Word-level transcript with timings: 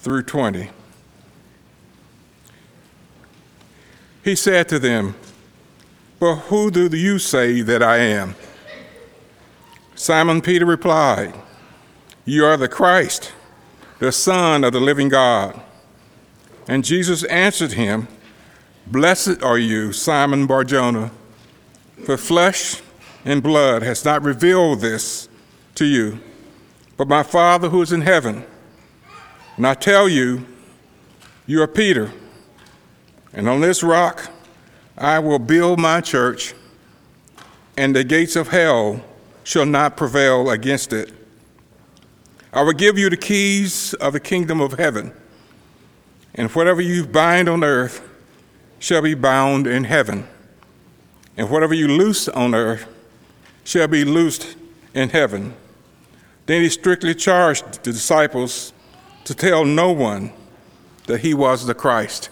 through 0.00 0.22
20. 0.22 0.70
He 4.22 4.34
said 4.34 4.68
to 4.68 4.78
them, 4.78 5.14
But 6.18 6.36
who 6.36 6.70
do 6.70 6.86
you 6.88 7.18
say 7.18 7.60
that 7.62 7.82
I 7.82 7.98
am? 7.98 8.34
Simon 9.94 10.40
Peter 10.40 10.66
replied, 10.66 11.34
You 12.24 12.44
are 12.44 12.56
the 12.56 12.68
Christ, 12.68 13.32
the 13.98 14.12
Son 14.12 14.64
of 14.64 14.72
the 14.72 14.80
living 14.80 15.08
God. 15.08 15.60
And 16.68 16.84
Jesus 16.84 17.24
answered 17.24 17.72
him, 17.72 18.06
Blessed 18.86 19.42
are 19.42 19.58
you, 19.58 19.92
Simon 19.92 20.46
Barjona, 20.46 21.10
for 22.04 22.16
flesh 22.16 22.80
and 23.24 23.42
blood 23.42 23.82
has 23.82 24.04
not 24.04 24.22
revealed 24.22 24.80
this 24.80 25.28
to 25.74 25.84
you, 25.84 26.20
but 26.96 27.08
my 27.08 27.22
Father 27.22 27.68
who 27.68 27.82
is 27.82 27.92
in 27.92 28.02
heaven. 28.02 28.44
And 29.58 29.66
I 29.66 29.74
tell 29.74 30.08
you, 30.08 30.46
you 31.48 31.60
are 31.62 31.66
Peter, 31.66 32.12
and 33.32 33.48
on 33.48 33.60
this 33.60 33.82
rock 33.82 34.30
I 34.96 35.18
will 35.18 35.40
build 35.40 35.80
my 35.80 36.00
church, 36.00 36.54
and 37.76 37.94
the 37.94 38.04
gates 38.04 38.36
of 38.36 38.46
hell 38.46 39.04
shall 39.42 39.66
not 39.66 39.96
prevail 39.96 40.48
against 40.48 40.92
it. 40.92 41.12
I 42.52 42.62
will 42.62 42.72
give 42.72 42.98
you 42.98 43.10
the 43.10 43.16
keys 43.16 43.94
of 43.94 44.12
the 44.12 44.20
kingdom 44.20 44.60
of 44.60 44.74
heaven, 44.74 45.12
and 46.36 46.48
whatever 46.52 46.80
you 46.80 47.04
bind 47.04 47.48
on 47.48 47.64
earth 47.64 48.08
shall 48.78 49.02
be 49.02 49.14
bound 49.14 49.66
in 49.66 49.82
heaven, 49.82 50.28
and 51.36 51.50
whatever 51.50 51.74
you 51.74 51.88
loose 51.88 52.28
on 52.28 52.54
earth 52.54 52.86
shall 53.64 53.88
be 53.88 54.04
loosed 54.04 54.54
in 54.94 55.08
heaven. 55.08 55.52
Then 56.46 56.62
he 56.62 56.68
strictly 56.68 57.12
charged 57.12 57.82
the 57.82 57.90
disciples 57.90 58.72
to 59.28 59.34
tell 59.34 59.62
no 59.62 59.92
one 59.92 60.32
that 61.06 61.20
he 61.20 61.34
was 61.34 61.66
the 61.66 61.74
Christ. 61.74 62.30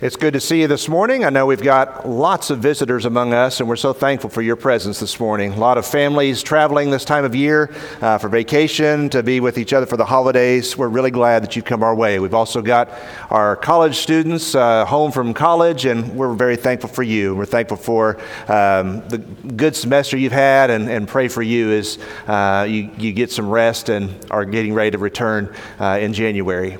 It's 0.00 0.14
good 0.14 0.34
to 0.34 0.40
see 0.40 0.60
you 0.60 0.68
this 0.68 0.88
morning. 0.88 1.24
I 1.24 1.30
know 1.30 1.44
we've 1.44 1.60
got 1.60 2.08
lots 2.08 2.50
of 2.50 2.60
visitors 2.60 3.04
among 3.04 3.34
us, 3.34 3.58
and 3.58 3.68
we're 3.68 3.74
so 3.74 3.92
thankful 3.92 4.30
for 4.30 4.42
your 4.42 4.54
presence 4.54 5.00
this 5.00 5.18
morning. 5.18 5.54
A 5.54 5.56
lot 5.56 5.76
of 5.76 5.84
families 5.84 6.40
traveling 6.40 6.92
this 6.92 7.04
time 7.04 7.24
of 7.24 7.34
year 7.34 7.74
uh, 8.00 8.16
for 8.16 8.28
vacation, 8.28 9.10
to 9.10 9.24
be 9.24 9.40
with 9.40 9.58
each 9.58 9.72
other 9.72 9.86
for 9.86 9.96
the 9.96 10.04
holidays. 10.04 10.76
We're 10.76 10.86
really 10.86 11.10
glad 11.10 11.42
that 11.42 11.56
you've 11.56 11.64
come 11.64 11.82
our 11.82 11.96
way. 11.96 12.20
We've 12.20 12.32
also 12.32 12.62
got 12.62 12.90
our 13.28 13.56
college 13.56 13.96
students 13.96 14.54
uh, 14.54 14.84
home 14.84 15.10
from 15.10 15.34
college, 15.34 15.84
and 15.84 16.14
we're 16.14 16.32
very 16.32 16.54
thankful 16.54 16.90
for 16.90 17.02
you. 17.02 17.34
We're 17.34 17.44
thankful 17.44 17.76
for 17.76 18.20
um, 18.46 19.00
the 19.08 19.18
good 19.18 19.74
semester 19.74 20.16
you've 20.16 20.30
had, 20.30 20.70
and, 20.70 20.88
and 20.88 21.08
pray 21.08 21.26
for 21.26 21.42
you 21.42 21.72
as 21.72 21.98
uh, 22.28 22.64
you, 22.70 22.88
you 22.98 23.12
get 23.12 23.32
some 23.32 23.50
rest 23.50 23.88
and 23.88 24.14
are 24.30 24.44
getting 24.44 24.74
ready 24.74 24.92
to 24.92 24.98
return 24.98 25.52
uh, 25.80 25.98
in 26.00 26.12
January. 26.12 26.78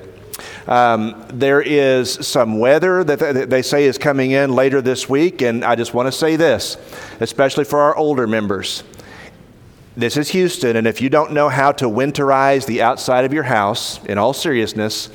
Um, 0.69 1.25
there 1.29 1.61
is 1.61 2.13
some 2.27 2.59
weather 2.59 3.03
that 3.03 3.49
they 3.49 3.63
say 3.63 3.85
is 3.85 3.97
coming 3.97 4.31
in 4.31 4.53
later 4.53 4.83
this 4.83 5.09
week, 5.09 5.41
and 5.41 5.65
I 5.65 5.75
just 5.75 5.95
want 5.95 6.05
to 6.05 6.11
say 6.11 6.35
this, 6.35 6.77
especially 7.19 7.63
for 7.63 7.79
our 7.79 7.95
older 7.95 8.27
members. 8.27 8.83
This 9.97 10.15
is 10.15 10.29
Houston, 10.29 10.75
and 10.75 10.85
if 10.85 11.01
you 11.01 11.09
don't 11.09 11.31
know 11.31 11.49
how 11.49 11.71
to 11.71 11.85
winterize 11.85 12.67
the 12.67 12.83
outside 12.83 13.25
of 13.25 13.33
your 13.33 13.43
house, 13.43 13.99
in 14.05 14.19
all 14.19 14.31
seriousness, 14.31 15.09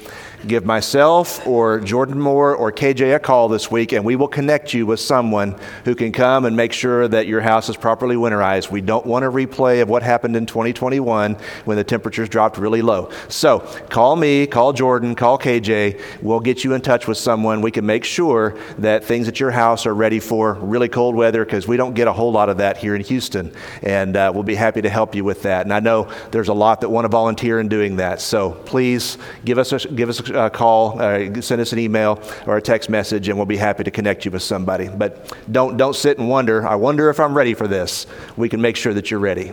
give 0.46 0.64
myself 0.64 1.46
or 1.46 1.80
Jordan 1.80 2.20
Moore 2.20 2.54
or 2.54 2.70
KJ 2.70 3.14
a 3.14 3.18
call 3.18 3.48
this 3.48 3.70
week, 3.70 3.92
and 3.92 4.04
we 4.04 4.16
will 4.16 4.28
connect 4.28 4.74
you 4.74 4.86
with 4.86 5.00
someone 5.00 5.58
who 5.84 5.94
can 5.94 6.12
come 6.12 6.44
and 6.44 6.56
make 6.56 6.72
sure 6.72 7.08
that 7.08 7.26
your 7.26 7.40
house 7.40 7.68
is 7.68 7.76
properly 7.76 8.16
winterized. 8.16 8.70
We 8.70 8.80
don't 8.80 9.06
want 9.06 9.24
a 9.24 9.30
replay 9.30 9.82
of 9.82 9.88
what 9.88 10.02
happened 10.02 10.36
in 10.36 10.46
2021 10.46 11.34
when 11.64 11.76
the 11.76 11.84
temperatures 11.84 12.28
dropped 12.28 12.58
really 12.58 12.82
low. 12.82 13.10
So 13.28 13.60
call 13.88 14.16
me, 14.16 14.46
call 14.46 14.72
Jordan, 14.72 15.14
call 15.14 15.38
KJ. 15.38 16.00
We'll 16.22 16.40
get 16.40 16.64
you 16.64 16.74
in 16.74 16.80
touch 16.80 17.06
with 17.08 17.18
someone. 17.18 17.60
We 17.60 17.70
can 17.70 17.86
make 17.86 18.04
sure 18.04 18.58
that 18.78 19.04
things 19.04 19.28
at 19.28 19.40
your 19.40 19.50
house 19.50 19.86
are 19.86 19.94
ready 19.94 20.20
for 20.20 20.54
really 20.54 20.88
cold 20.88 21.14
weather 21.14 21.44
because 21.44 21.66
we 21.66 21.76
don't 21.76 21.94
get 21.94 22.08
a 22.08 22.12
whole 22.12 22.32
lot 22.32 22.48
of 22.48 22.58
that 22.58 22.76
here 22.76 22.94
in 22.94 23.02
Houston. 23.02 23.52
And 23.82 24.16
uh, 24.16 24.30
we'll 24.34 24.42
be 24.42 24.54
happy 24.54 24.82
to 24.82 24.90
help 24.90 25.14
you 25.14 25.24
with 25.24 25.42
that. 25.42 25.66
And 25.66 25.72
I 25.72 25.80
know 25.80 26.10
there's 26.30 26.48
a 26.48 26.54
lot 26.54 26.80
that 26.82 26.88
want 26.88 27.04
to 27.04 27.08
volunteer 27.08 27.60
in 27.60 27.68
doing 27.68 27.96
that. 27.96 28.20
So 28.20 28.52
please 28.66 29.18
give 29.44 29.58
us 29.58 29.72
a, 29.72 29.88
give 29.88 30.08
us 30.08 30.20
a 30.20 30.33
uh, 30.34 30.50
call, 30.50 31.00
uh, 31.00 31.40
send 31.40 31.60
us 31.60 31.72
an 31.72 31.78
email 31.78 32.22
or 32.46 32.56
a 32.56 32.62
text 32.62 32.90
message, 32.90 33.28
and 33.28 33.36
we'll 33.36 33.46
be 33.46 33.56
happy 33.56 33.84
to 33.84 33.90
connect 33.90 34.24
you 34.24 34.30
with 34.30 34.42
somebody. 34.42 34.88
But 34.88 35.36
don't, 35.50 35.76
don't 35.76 35.96
sit 35.96 36.18
and 36.18 36.28
wonder, 36.28 36.66
I 36.66 36.74
wonder 36.74 37.10
if 37.10 37.20
I'm 37.20 37.34
ready 37.34 37.54
for 37.54 37.66
this. 37.68 38.06
We 38.36 38.48
can 38.48 38.60
make 38.60 38.76
sure 38.76 38.94
that 38.94 39.10
you're 39.10 39.20
ready. 39.20 39.52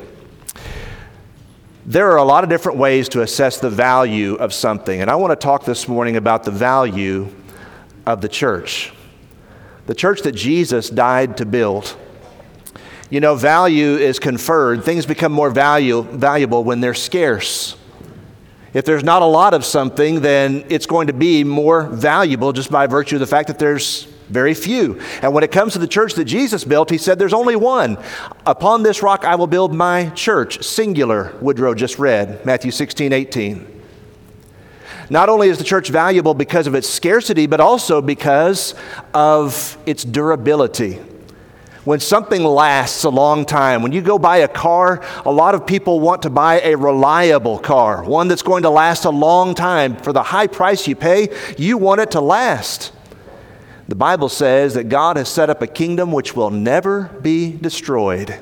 There 1.85 2.11
are 2.11 2.17
a 2.17 2.23
lot 2.23 2.43
of 2.43 2.49
different 2.49 2.77
ways 2.77 3.09
to 3.09 3.21
assess 3.21 3.59
the 3.59 3.69
value 3.69 4.35
of 4.35 4.53
something, 4.53 5.01
and 5.01 5.09
I 5.09 5.15
want 5.15 5.31
to 5.31 5.35
talk 5.35 5.65
this 5.65 5.87
morning 5.87 6.15
about 6.15 6.43
the 6.43 6.51
value 6.51 7.27
of 8.05 8.21
the 8.21 8.29
church. 8.29 8.93
The 9.87 9.95
church 9.95 10.21
that 10.21 10.33
Jesus 10.33 10.89
died 10.89 11.37
to 11.37 11.45
build. 11.45 11.97
You 13.09 13.19
know, 13.19 13.35
value 13.35 13.95
is 13.95 14.19
conferred. 14.19 14.83
Things 14.83 15.05
become 15.05 15.31
more 15.31 15.49
value, 15.49 16.03
valuable 16.03 16.63
when 16.63 16.79
they're 16.79 16.93
scarce. 16.93 17.75
If 18.73 18.85
there's 18.85 19.03
not 19.03 19.21
a 19.21 19.25
lot 19.25 19.53
of 19.53 19.65
something, 19.65 20.21
then 20.21 20.65
it's 20.69 20.85
going 20.85 21.07
to 21.07 21.13
be 21.13 21.43
more 21.43 21.83
valuable 21.83 22.53
just 22.53 22.71
by 22.71 22.87
virtue 22.87 23.17
of 23.17 23.19
the 23.19 23.27
fact 23.27 23.47
that 23.47 23.59
there's 23.59 24.03
very 24.29 24.53
few. 24.53 25.01
And 25.21 25.33
when 25.33 25.43
it 25.43 25.51
comes 25.51 25.73
to 25.73 25.79
the 25.79 25.87
church 25.87 26.13
that 26.13 26.23
Jesus 26.25 26.63
built, 26.63 26.89
he 26.89 26.97
said, 26.97 27.19
There's 27.19 27.33
only 27.33 27.57
one. 27.57 27.97
Upon 28.45 28.83
this 28.83 29.03
rock 29.03 29.25
I 29.25 29.35
will 29.35 29.47
build 29.47 29.73
my 29.73 30.09
church. 30.11 30.63
Singular, 30.63 31.35
Woodrow 31.41 31.73
just 31.73 31.99
read, 31.99 32.45
Matthew 32.45 32.71
16, 32.71 33.11
18. 33.11 33.81
Not 35.09 35.27
only 35.27 35.49
is 35.49 35.57
the 35.57 35.65
church 35.65 35.89
valuable 35.89 36.33
because 36.33 36.67
of 36.67 36.75
its 36.75 36.87
scarcity, 36.87 37.45
but 37.45 37.59
also 37.59 38.01
because 38.01 38.73
of 39.13 39.77
its 39.85 40.05
durability 40.05 40.99
when 41.83 41.99
something 41.99 42.43
lasts 42.43 43.03
a 43.03 43.09
long 43.09 43.45
time. 43.45 43.81
When 43.81 43.91
you 43.91 44.01
go 44.01 44.19
buy 44.19 44.37
a 44.37 44.47
car, 44.47 45.03
a 45.25 45.31
lot 45.31 45.55
of 45.55 45.65
people 45.65 45.99
want 45.99 46.21
to 46.23 46.29
buy 46.29 46.61
a 46.61 46.75
reliable 46.75 47.59
car, 47.59 48.03
one 48.03 48.27
that's 48.27 48.43
going 48.43 48.63
to 48.63 48.69
last 48.69 49.05
a 49.05 49.09
long 49.09 49.55
time. 49.55 49.95
For 49.97 50.13
the 50.13 50.23
high 50.23 50.47
price 50.47 50.87
you 50.87 50.95
pay, 50.95 51.29
you 51.57 51.77
want 51.77 52.01
it 52.01 52.11
to 52.11 52.21
last. 52.21 52.91
The 53.87 53.95
Bible 53.95 54.29
says 54.29 54.75
that 54.75 54.85
God 54.85 55.17
has 55.17 55.27
set 55.27 55.49
up 55.49 55.61
a 55.61 55.67
kingdom 55.67 56.11
which 56.11 56.35
will 56.35 56.51
never 56.51 57.03
be 57.21 57.51
destroyed 57.51 58.39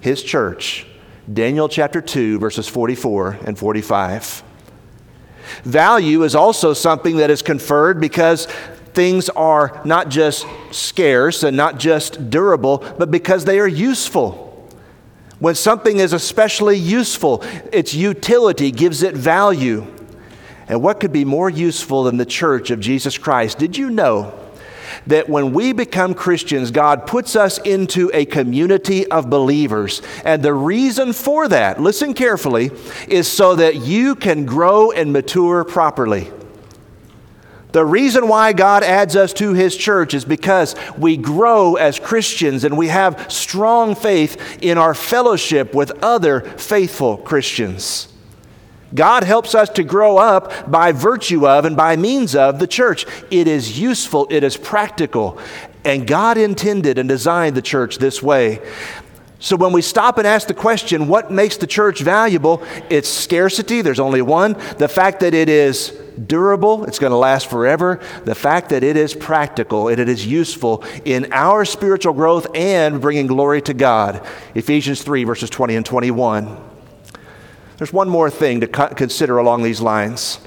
His 0.00 0.22
church. 0.22 0.86
Daniel 1.32 1.68
chapter 1.68 2.00
2, 2.00 2.38
verses 2.38 2.68
44 2.68 3.38
and 3.44 3.58
45. 3.58 4.42
Value 5.64 6.24
is 6.24 6.34
also 6.34 6.72
something 6.72 7.16
that 7.16 7.30
is 7.30 7.42
conferred 7.42 8.00
because 8.00 8.48
things 8.94 9.28
are 9.30 9.80
not 9.84 10.08
just 10.08 10.46
scarce 10.70 11.42
and 11.42 11.56
not 11.56 11.78
just 11.78 12.30
durable, 12.30 12.78
but 12.98 13.10
because 13.10 13.44
they 13.44 13.58
are 13.58 13.68
useful. 13.68 14.48
When 15.38 15.54
something 15.56 15.98
is 15.98 16.12
especially 16.12 16.76
useful, 16.76 17.42
its 17.72 17.94
utility 17.94 18.70
gives 18.70 19.02
it 19.02 19.16
value. 19.16 19.86
And 20.68 20.80
what 20.80 21.00
could 21.00 21.12
be 21.12 21.24
more 21.24 21.50
useful 21.50 22.04
than 22.04 22.16
the 22.16 22.24
church 22.24 22.70
of 22.70 22.78
Jesus 22.78 23.18
Christ? 23.18 23.58
Did 23.58 23.76
you 23.76 23.90
know 23.90 24.38
that 25.06 25.28
when 25.28 25.52
we 25.52 25.72
become 25.72 26.14
Christians, 26.14 26.70
God 26.70 27.06
puts 27.06 27.34
us 27.34 27.58
into 27.58 28.10
a 28.14 28.24
community 28.24 29.06
of 29.08 29.28
believers? 29.28 30.00
And 30.24 30.42
the 30.42 30.54
reason 30.54 31.12
for 31.12 31.48
that, 31.48 31.80
listen 31.80 32.14
carefully, 32.14 32.70
is 33.08 33.26
so 33.26 33.56
that 33.56 33.76
you 33.76 34.14
can 34.14 34.46
grow 34.46 34.92
and 34.92 35.12
mature 35.12 35.64
properly. 35.64 36.30
The 37.72 37.84
reason 37.84 38.28
why 38.28 38.52
God 38.52 38.82
adds 38.82 39.16
us 39.16 39.32
to 39.34 39.54
His 39.54 39.76
church 39.76 40.12
is 40.14 40.24
because 40.24 40.74
we 40.98 41.16
grow 41.16 41.76
as 41.76 41.98
Christians 41.98 42.64
and 42.64 42.76
we 42.76 42.88
have 42.88 43.32
strong 43.32 43.94
faith 43.94 44.58
in 44.62 44.76
our 44.78 44.94
fellowship 44.94 45.74
with 45.74 45.90
other 46.02 46.42
faithful 46.42 47.16
Christians. 47.16 48.08
God 48.94 49.24
helps 49.24 49.54
us 49.54 49.70
to 49.70 49.84
grow 49.84 50.18
up 50.18 50.70
by 50.70 50.92
virtue 50.92 51.48
of 51.48 51.64
and 51.64 51.76
by 51.76 51.96
means 51.96 52.36
of 52.36 52.58
the 52.58 52.66
church. 52.66 53.06
It 53.30 53.48
is 53.48 53.80
useful, 53.80 54.26
it 54.28 54.44
is 54.44 54.58
practical, 54.58 55.38
and 55.82 56.06
God 56.06 56.36
intended 56.36 56.98
and 56.98 57.08
designed 57.08 57.56
the 57.56 57.62
church 57.62 57.96
this 57.96 58.22
way. 58.22 58.60
So 59.42 59.56
when 59.56 59.72
we 59.72 59.82
stop 59.82 60.18
and 60.18 60.26
ask 60.26 60.46
the 60.46 60.54
question, 60.54 61.08
what 61.08 61.32
makes 61.32 61.56
the 61.56 61.66
church 61.66 62.00
valuable? 62.00 62.62
It's 62.88 63.08
scarcity, 63.08 63.82
there's 63.82 63.98
only 63.98 64.22
one. 64.22 64.52
The 64.78 64.86
fact 64.86 65.18
that 65.18 65.34
it 65.34 65.48
is 65.48 65.90
durable, 66.28 66.84
it's 66.84 67.00
going 67.00 67.10
to 67.10 67.16
last 67.16 67.50
forever. 67.50 67.98
The 68.24 68.36
fact 68.36 68.68
that 68.68 68.84
it 68.84 68.96
is 68.96 69.14
practical 69.14 69.88
and 69.88 69.98
it 69.98 70.08
is 70.08 70.24
useful 70.24 70.84
in 71.04 71.32
our 71.32 71.64
spiritual 71.64 72.12
growth 72.12 72.46
and 72.54 73.00
bringing 73.00 73.26
glory 73.26 73.60
to 73.62 73.74
God. 73.74 74.24
Ephesians 74.54 75.02
3, 75.02 75.24
verses 75.24 75.50
20 75.50 75.74
and 75.74 75.84
21. 75.84 76.56
There's 77.78 77.92
one 77.92 78.08
more 78.08 78.30
thing 78.30 78.60
to 78.60 78.68
consider 78.68 79.38
along 79.38 79.64
these 79.64 79.80
lines. 79.80 80.38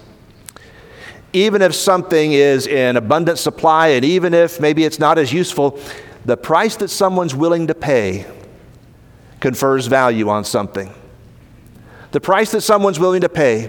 Even 1.34 1.62
if 1.62 1.76
something 1.76 2.32
is 2.32 2.66
in 2.66 2.96
abundant 2.96 3.40
supply, 3.40 3.90
and 3.90 4.06
even 4.06 4.34
if 4.34 4.62
maybe 4.62 4.86
it's 4.86 5.00
not 5.00 5.18
as 5.18 5.34
useful, 5.34 5.78
The 6.26 6.36
price 6.36 6.76
that 6.78 6.88
someone's 6.88 7.36
willing 7.36 7.68
to 7.68 7.76
pay 7.76 8.26
confers 9.46 9.86
value 9.86 10.28
on 10.28 10.44
something. 10.44 10.92
The 12.10 12.20
price 12.20 12.50
that 12.54 12.62
someone's 12.62 13.00
willing 13.00 13.22
to 13.22 13.30
pay. 13.30 13.68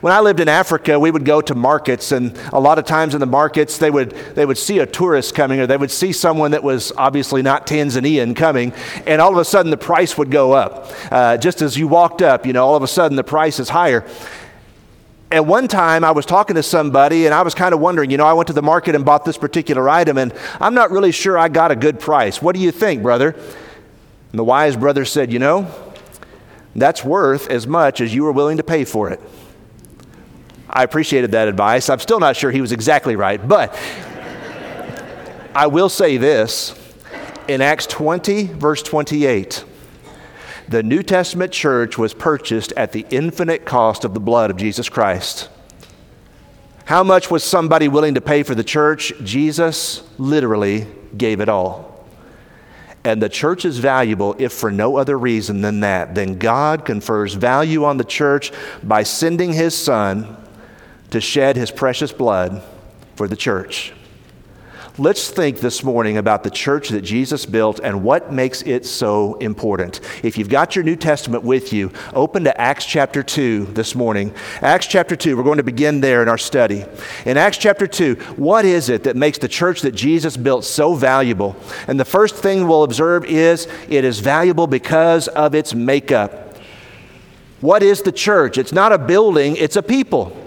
When 0.00 0.12
I 0.12 0.20
lived 0.20 0.38
in 0.38 0.48
Africa, 0.48 1.00
we 1.00 1.10
would 1.10 1.24
go 1.24 1.40
to 1.40 1.52
markets, 1.56 2.12
and 2.12 2.38
a 2.52 2.60
lot 2.60 2.78
of 2.78 2.84
times 2.84 3.12
in 3.12 3.18
the 3.18 3.26
markets, 3.26 3.78
they 3.78 3.90
would, 3.90 4.12
they 4.36 4.46
would 4.46 4.56
see 4.56 4.78
a 4.78 4.86
tourist 4.86 5.34
coming, 5.34 5.58
or 5.58 5.66
they 5.66 5.76
would 5.76 5.90
see 5.90 6.12
someone 6.12 6.52
that 6.52 6.62
was 6.62 6.92
obviously 6.96 7.42
not 7.42 7.66
Tanzanian 7.66 8.36
coming, 8.36 8.72
and 9.04 9.20
all 9.20 9.32
of 9.32 9.38
a 9.38 9.44
sudden 9.44 9.72
the 9.72 9.76
price 9.76 10.16
would 10.16 10.30
go 10.30 10.52
up. 10.52 10.92
Uh, 11.10 11.36
just 11.38 11.60
as 11.60 11.76
you 11.76 11.88
walked 11.88 12.22
up, 12.22 12.46
you 12.46 12.52
know, 12.52 12.64
all 12.64 12.76
of 12.76 12.84
a 12.84 12.86
sudden 12.86 13.16
the 13.16 13.24
price 13.24 13.58
is 13.58 13.68
higher. 13.68 14.06
At 15.32 15.44
one 15.44 15.66
time 15.66 16.04
I 16.04 16.12
was 16.12 16.24
talking 16.24 16.54
to 16.54 16.62
somebody 16.62 17.26
and 17.26 17.34
I 17.34 17.42
was 17.42 17.52
kind 17.52 17.74
of 17.74 17.80
wondering, 17.80 18.12
you 18.12 18.16
know, 18.16 18.26
I 18.26 18.34
went 18.34 18.46
to 18.46 18.52
the 18.52 18.62
market 18.62 18.94
and 18.94 19.04
bought 19.04 19.24
this 19.24 19.36
particular 19.36 19.88
item 19.88 20.18
and 20.18 20.32
I'm 20.60 20.74
not 20.74 20.92
really 20.92 21.10
sure 21.10 21.36
I 21.36 21.48
got 21.48 21.72
a 21.72 21.76
good 21.76 21.98
price. 21.98 22.40
What 22.40 22.54
do 22.54 22.62
you 22.62 22.70
think, 22.70 23.02
brother? 23.02 23.34
And 24.30 24.38
the 24.38 24.44
wise 24.44 24.76
brother 24.76 25.04
said, 25.04 25.32
you 25.32 25.38
know, 25.38 25.70
that's 26.74 27.04
worth 27.04 27.48
as 27.48 27.66
much 27.66 28.00
as 28.00 28.14
you 28.14 28.22
were 28.24 28.32
willing 28.32 28.58
to 28.58 28.62
pay 28.62 28.84
for 28.84 29.10
it. 29.10 29.20
I 30.68 30.82
appreciated 30.82 31.32
that 31.32 31.48
advice. 31.48 31.88
I'm 31.88 32.00
still 32.00 32.20
not 32.20 32.36
sure 32.36 32.50
he 32.50 32.60
was 32.60 32.72
exactly 32.72 33.16
right, 33.16 33.46
but 33.46 33.78
I 35.54 35.68
will 35.68 35.88
say 35.88 36.18
this 36.18 36.74
in 37.48 37.62
Acts 37.62 37.86
20, 37.86 38.44
verse 38.48 38.82
28. 38.82 39.64
The 40.68 40.82
New 40.82 41.02
Testament 41.02 41.52
church 41.52 41.96
was 41.96 42.12
purchased 42.12 42.72
at 42.72 42.92
the 42.92 43.06
infinite 43.08 43.64
cost 43.64 44.04
of 44.04 44.14
the 44.14 44.20
blood 44.20 44.50
of 44.50 44.56
Jesus 44.56 44.88
Christ. 44.88 45.48
How 46.84 47.02
much 47.02 47.30
was 47.30 47.42
somebody 47.42 47.88
willing 47.88 48.14
to 48.14 48.20
pay 48.20 48.42
for 48.42 48.54
the 48.54 48.64
church? 48.64 49.12
Jesus 49.22 50.02
literally 50.18 50.86
gave 51.16 51.40
it 51.40 51.48
all. 51.48 51.95
And 53.06 53.22
the 53.22 53.28
church 53.28 53.64
is 53.64 53.78
valuable 53.78 54.34
if 54.36 54.52
for 54.52 54.72
no 54.72 54.96
other 54.96 55.16
reason 55.16 55.60
than 55.60 55.78
that. 55.78 56.16
Then 56.16 56.40
God 56.40 56.84
confers 56.84 57.34
value 57.34 57.84
on 57.84 57.98
the 57.98 58.04
church 58.04 58.50
by 58.82 59.04
sending 59.04 59.52
his 59.52 59.76
son 59.76 60.36
to 61.10 61.20
shed 61.20 61.54
his 61.54 61.70
precious 61.70 62.10
blood 62.10 62.64
for 63.14 63.28
the 63.28 63.36
church. 63.36 63.92
Let's 64.98 65.30
think 65.30 65.58
this 65.58 65.84
morning 65.84 66.16
about 66.16 66.42
the 66.42 66.48
church 66.48 66.88
that 66.88 67.02
Jesus 67.02 67.44
built 67.44 67.80
and 67.80 68.02
what 68.02 68.32
makes 68.32 68.62
it 68.62 68.86
so 68.86 69.34
important. 69.34 70.00
If 70.22 70.38
you've 70.38 70.48
got 70.48 70.74
your 70.74 70.86
New 70.86 70.96
Testament 70.96 71.44
with 71.44 71.70
you, 71.70 71.92
open 72.14 72.44
to 72.44 72.58
Acts 72.58 72.86
chapter 72.86 73.22
2 73.22 73.66
this 73.66 73.94
morning. 73.94 74.32
Acts 74.62 74.86
chapter 74.86 75.14
2, 75.14 75.36
we're 75.36 75.42
going 75.42 75.58
to 75.58 75.62
begin 75.62 76.00
there 76.00 76.22
in 76.22 76.30
our 76.30 76.38
study. 76.38 76.86
In 77.26 77.36
Acts 77.36 77.58
chapter 77.58 77.86
2, 77.86 78.14
what 78.36 78.64
is 78.64 78.88
it 78.88 79.02
that 79.02 79.16
makes 79.16 79.36
the 79.36 79.48
church 79.48 79.82
that 79.82 79.94
Jesus 79.94 80.34
built 80.34 80.64
so 80.64 80.94
valuable? 80.94 81.56
And 81.88 82.00
the 82.00 82.06
first 82.06 82.34
thing 82.34 82.66
we'll 82.66 82.82
observe 82.82 83.26
is 83.26 83.68
it 83.90 84.02
is 84.02 84.20
valuable 84.20 84.66
because 84.66 85.28
of 85.28 85.54
its 85.54 85.74
makeup. 85.74 86.56
What 87.60 87.82
is 87.82 88.00
the 88.00 88.12
church? 88.12 88.56
It's 88.56 88.72
not 88.72 88.92
a 88.92 88.98
building, 88.98 89.56
it's 89.56 89.76
a 89.76 89.82
people. 89.82 90.45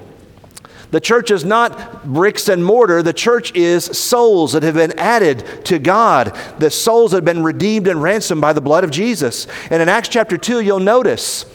The 0.91 0.99
church 0.99 1.29
is 1.29 1.45
not 1.45 2.03
bricks 2.03 2.49
and 2.49 2.65
mortar. 2.65 3.03
The 3.03 3.13
church 3.13 3.53
is 3.53 3.85
souls 3.85 4.53
that 4.53 4.63
have 4.63 4.73
been 4.73 4.97
added 4.97 5.65
to 5.65 5.77
God, 5.77 6.35
the 6.57 6.71
souls 6.71 7.11
that 7.11 7.17
have 7.17 7.25
been 7.25 7.43
redeemed 7.43 7.87
and 7.87 8.01
ransomed 8.01 8.41
by 8.41 8.53
the 8.53 8.61
blood 8.61 8.83
of 8.83 8.89
Jesus. 8.89 9.47
And 9.69 9.81
in 9.81 9.89
Acts 9.89 10.09
chapter 10.09 10.37
2, 10.37 10.61
you'll 10.61 10.79
notice 10.79 11.45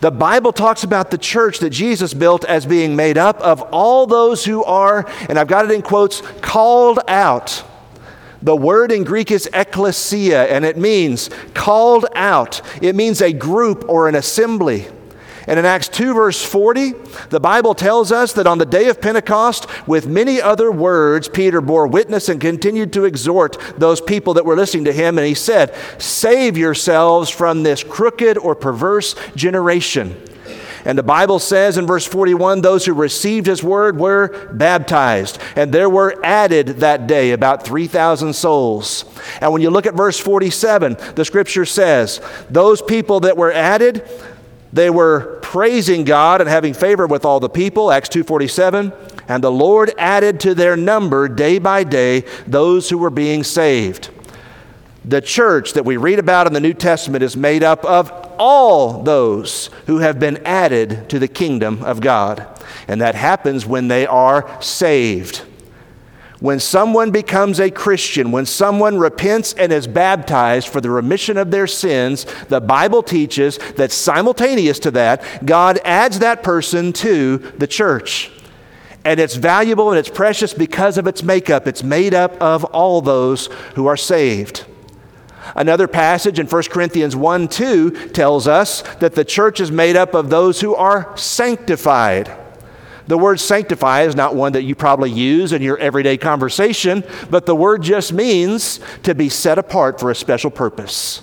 the 0.00 0.10
Bible 0.10 0.52
talks 0.52 0.84
about 0.84 1.10
the 1.10 1.18
church 1.18 1.60
that 1.60 1.70
Jesus 1.70 2.12
built 2.14 2.44
as 2.44 2.66
being 2.66 2.94
made 2.96 3.16
up 3.16 3.40
of 3.40 3.62
all 3.72 4.06
those 4.06 4.44
who 4.44 4.62
are, 4.64 5.10
and 5.28 5.38
I've 5.38 5.48
got 5.48 5.64
it 5.64 5.70
in 5.70 5.82
quotes, 5.82 6.20
called 6.40 7.00
out. 7.08 7.64
The 8.42 8.54
word 8.54 8.92
in 8.92 9.04
Greek 9.04 9.30
is 9.30 9.48
ekklesia, 9.54 10.50
and 10.50 10.66
it 10.66 10.76
means 10.76 11.30
called 11.54 12.04
out. 12.14 12.60
It 12.82 12.94
means 12.94 13.22
a 13.22 13.32
group 13.32 13.86
or 13.88 14.06
an 14.06 14.14
assembly. 14.14 14.86
And 15.46 15.58
in 15.58 15.64
Acts 15.64 15.88
2, 15.88 16.14
verse 16.14 16.42
40, 16.44 16.92
the 17.30 17.40
Bible 17.40 17.74
tells 17.74 18.10
us 18.10 18.32
that 18.32 18.46
on 18.46 18.58
the 18.58 18.66
day 18.66 18.88
of 18.88 19.00
Pentecost, 19.00 19.66
with 19.86 20.06
many 20.06 20.40
other 20.40 20.72
words, 20.72 21.28
Peter 21.28 21.60
bore 21.60 21.86
witness 21.86 22.28
and 22.28 22.40
continued 22.40 22.92
to 22.94 23.04
exhort 23.04 23.58
those 23.76 24.00
people 24.00 24.34
that 24.34 24.44
were 24.44 24.56
listening 24.56 24.84
to 24.84 24.92
him. 24.92 25.18
And 25.18 25.26
he 25.26 25.34
said, 25.34 25.74
Save 25.98 26.56
yourselves 26.56 27.30
from 27.30 27.62
this 27.62 27.84
crooked 27.84 28.38
or 28.38 28.54
perverse 28.54 29.14
generation. 29.34 30.16
And 30.84 30.98
the 30.98 31.02
Bible 31.02 31.38
says 31.38 31.78
in 31.78 31.86
verse 31.86 32.06
41 32.06 32.60
those 32.60 32.84
who 32.84 32.92
received 32.92 33.46
his 33.46 33.62
word 33.62 33.98
were 33.98 34.50
baptized. 34.52 35.40
And 35.56 35.72
there 35.72 35.88
were 35.88 36.20
added 36.22 36.68
that 36.80 37.06
day 37.06 37.32
about 37.32 37.64
3,000 37.64 38.34
souls. 38.34 39.04
And 39.40 39.52
when 39.52 39.62
you 39.62 39.70
look 39.70 39.86
at 39.86 39.94
verse 39.94 40.18
47, 40.18 40.96
the 41.14 41.24
scripture 41.24 41.64
says, 41.64 42.20
Those 42.50 42.82
people 42.82 43.20
that 43.20 43.36
were 43.36 43.52
added, 43.52 44.06
they 44.74 44.90
were 44.90 45.38
praising 45.40 46.02
God 46.02 46.40
and 46.40 46.50
having 46.50 46.74
favor 46.74 47.06
with 47.06 47.24
all 47.24 47.38
the 47.38 47.48
people, 47.48 47.92
Acts 47.92 48.08
2:47, 48.08 48.92
and 49.28 49.42
the 49.42 49.50
Lord 49.50 49.94
added 49.96 50.40
to 50.40 50.54
their 50.54 50.76
number 50.76 51.28
day 51.28 51.60
by 51.60 51.84
day 51.84 52.24
those 52.46 52.90
who 52.90 52.98
were 52.98 53.08
being 53.08 53.44
saved. 53.44 54.10
The 55.04 55.20
church 55.20 55.74
that 55.74 55.84
we 55.84 55.96
read 55.96 56.18
about 56.18 56.48
in 56.48 56.54
the 56.54 56.60
New 56.60 56.72
Testament 56.72 57.22
is 57.22 57.36
made 57.36 57.62
up 57.62 57.84
of 57.84 58.10
all 58.36 59.02
those 59.02 59.70
who 59.86 59.98
have 59.98 60.18
been 60.18 60.38
added 60.44 61.08
to 61.08 61.20
the 61.20 61.28
kingdom 61.28 61.80
of 61.84 62.00
God. 62.00 62.44
And 62.88 63.00
that 63.00 63.14
happens 63.14 63.64
when 63.64 63.86
they 63.86 64.06
are 64.06 64.44
saved. 64.60 65.42
When 66.44 66.60
someone 66.60 67.10
becomes 67.10 67.58
a 67.58 67.70
Christian, 67.70 68.30
when 68.30 68.44
someone 68.44 68.98
repents 68.98 69.54
and 69.54 69.72
is 69.72 69.86
baptized 69.86 70.68
for 70.68 70.82
the 70.82 70.90
remission 70.90 71.38
of 71.38 71.50
their 71.50 71.66
sins, 71.66 72.26
the 72.50 72.60
Bible 72.60 73.02
teaches 73.02 73.56
that 73.76 73.90
simultaneous 73.90 74.78
to 74.80 74.90
that, 74.90 75.46
God 75.46 75.80
adds 75.86 76.18
that 76.18 76.42
person 76.42 76.92
to 76.92 77.38
the 77.56 77.66
church. 77.66 78.30
And 79.06 79.20
it's 79.20 79.36
valuable 79.36 79.88
and 79.88 79.98
it's 79.98 80.10
precious 80.10 80.52
because 80.52 80.98
of 80.98 81.06
its 81.06 81.22
makeup. 81.22 81.66
It's 81.66 81.82
made 81.82 82.12
up 82.12 82.34
of 82.42 82.62
all 82.64 83.00
those 83.00 83.46
who 83.74 83.86
are 83.86 83.96
saved. 83.96 84.66
Another 85.56 85.88
passage 85.88 86.38
in 86.38 86.46
1 86.46 86.62
Corinthians 86.64 87.16
1 87.16 87.48
2 87.48 88.08
tells 88.08 88.46
us 88.46 88.82
that 88.96 89.14
the 89.14 89.24
church 89.24 89.60
is 89.60 89.70
made 89.70 89.96
up 89.96 90.12
of 90.12 90.28
those 90.28 90.60
who 90.60 90.74
are 90.74 91.16
sanctified. 91.16 92.43
The 93.06 93.18
word 93.18 93.38
sanctify 93.38 94.02
is 94.02 94.16
not 94.16 94.34
one 94.34 94.52
that 94.52 94.62
you 94.62 94.74
probably 94.74 95.10
use 95.10 95.52
in 95.52 95.60
your 95.60 95.78
everyday 95.78 96.16
conversation, 96.16 97.04
but 97.30 97.44
the 97.46 97.54
word 97.54 97.82
just 97.82 98.12
means 98.12 98.80
to 99.02 99.14
be 99.14 99.28
set 99.28 99.58
apart 99.58 100.00
for 100.00 100.10
a 100.10 100.14
special 100.14 100.50
purpose. 100.50 101.22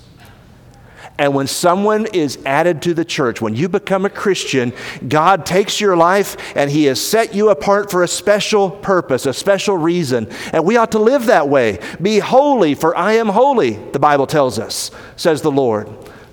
And 1.18 1.36
when 1.36 1.46
someone 1.46 2.08
is 2.14 2.40
added 2.48 2.82
to 2.84 2.96
the 2.96 3.06
church, 3.06 3.42
when 3.42 3.56
you 3.56 3.70
become 3.70 4.06
a 4.06 4.10
Christian, 4.10 4.74
God 5.08 5.46
takes 5.46 5.80
your 5.80 5.96
life 5.96 6.36
and 6.56 6.72
He 6.72 6.86
has 6.86 7.00
set 7.00 7.36
you 7.36 7.50
apart 7.50 7.92
for 7.92 8.02
a 8.02 8.08
special 8.08 8.72
purpose, 8.72 9.28
a 9.28 9.34
special 9.34 9.78
reason. 9.78 10.28
And 10.52 10.66
we 10.66 10.78
ought 10.78 10.94
to 10.94 11.00
live 11.00 11.28
that 11.28 11.48
way. 11.48 11.80
Be 12.02 12.18
holy, 12.20 12.74
for 12.74 12.96
I 12.96 13.14
am 13.14 13.28
holy, 13.28 13.74
the 13.92 14.00
Bible 14.00 14.26
tells 14.26 14.58
us, 14.58 14.90
says 15.16 15.44
the 15.44 15.52
Lord. 15.52 15.88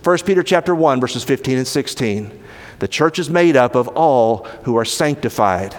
1 0.04 0.18
Peter 0.24 0.42
chapter 0.42 0.74
1, 0.74 1.00
verses 1.00 1.22
15 1.22 1.58
and 1.58 1.68
16. 1.68 2.44
The 2.78 2.88
church 2.88 3.18
is 3.18 3.28
made 3.28 3.56
up 3.56 3.74
of 3.74 3.88
all 3.88 4.44
who 4.64 4.76
are 4.76 4.84
sanctified. 4.84 5.76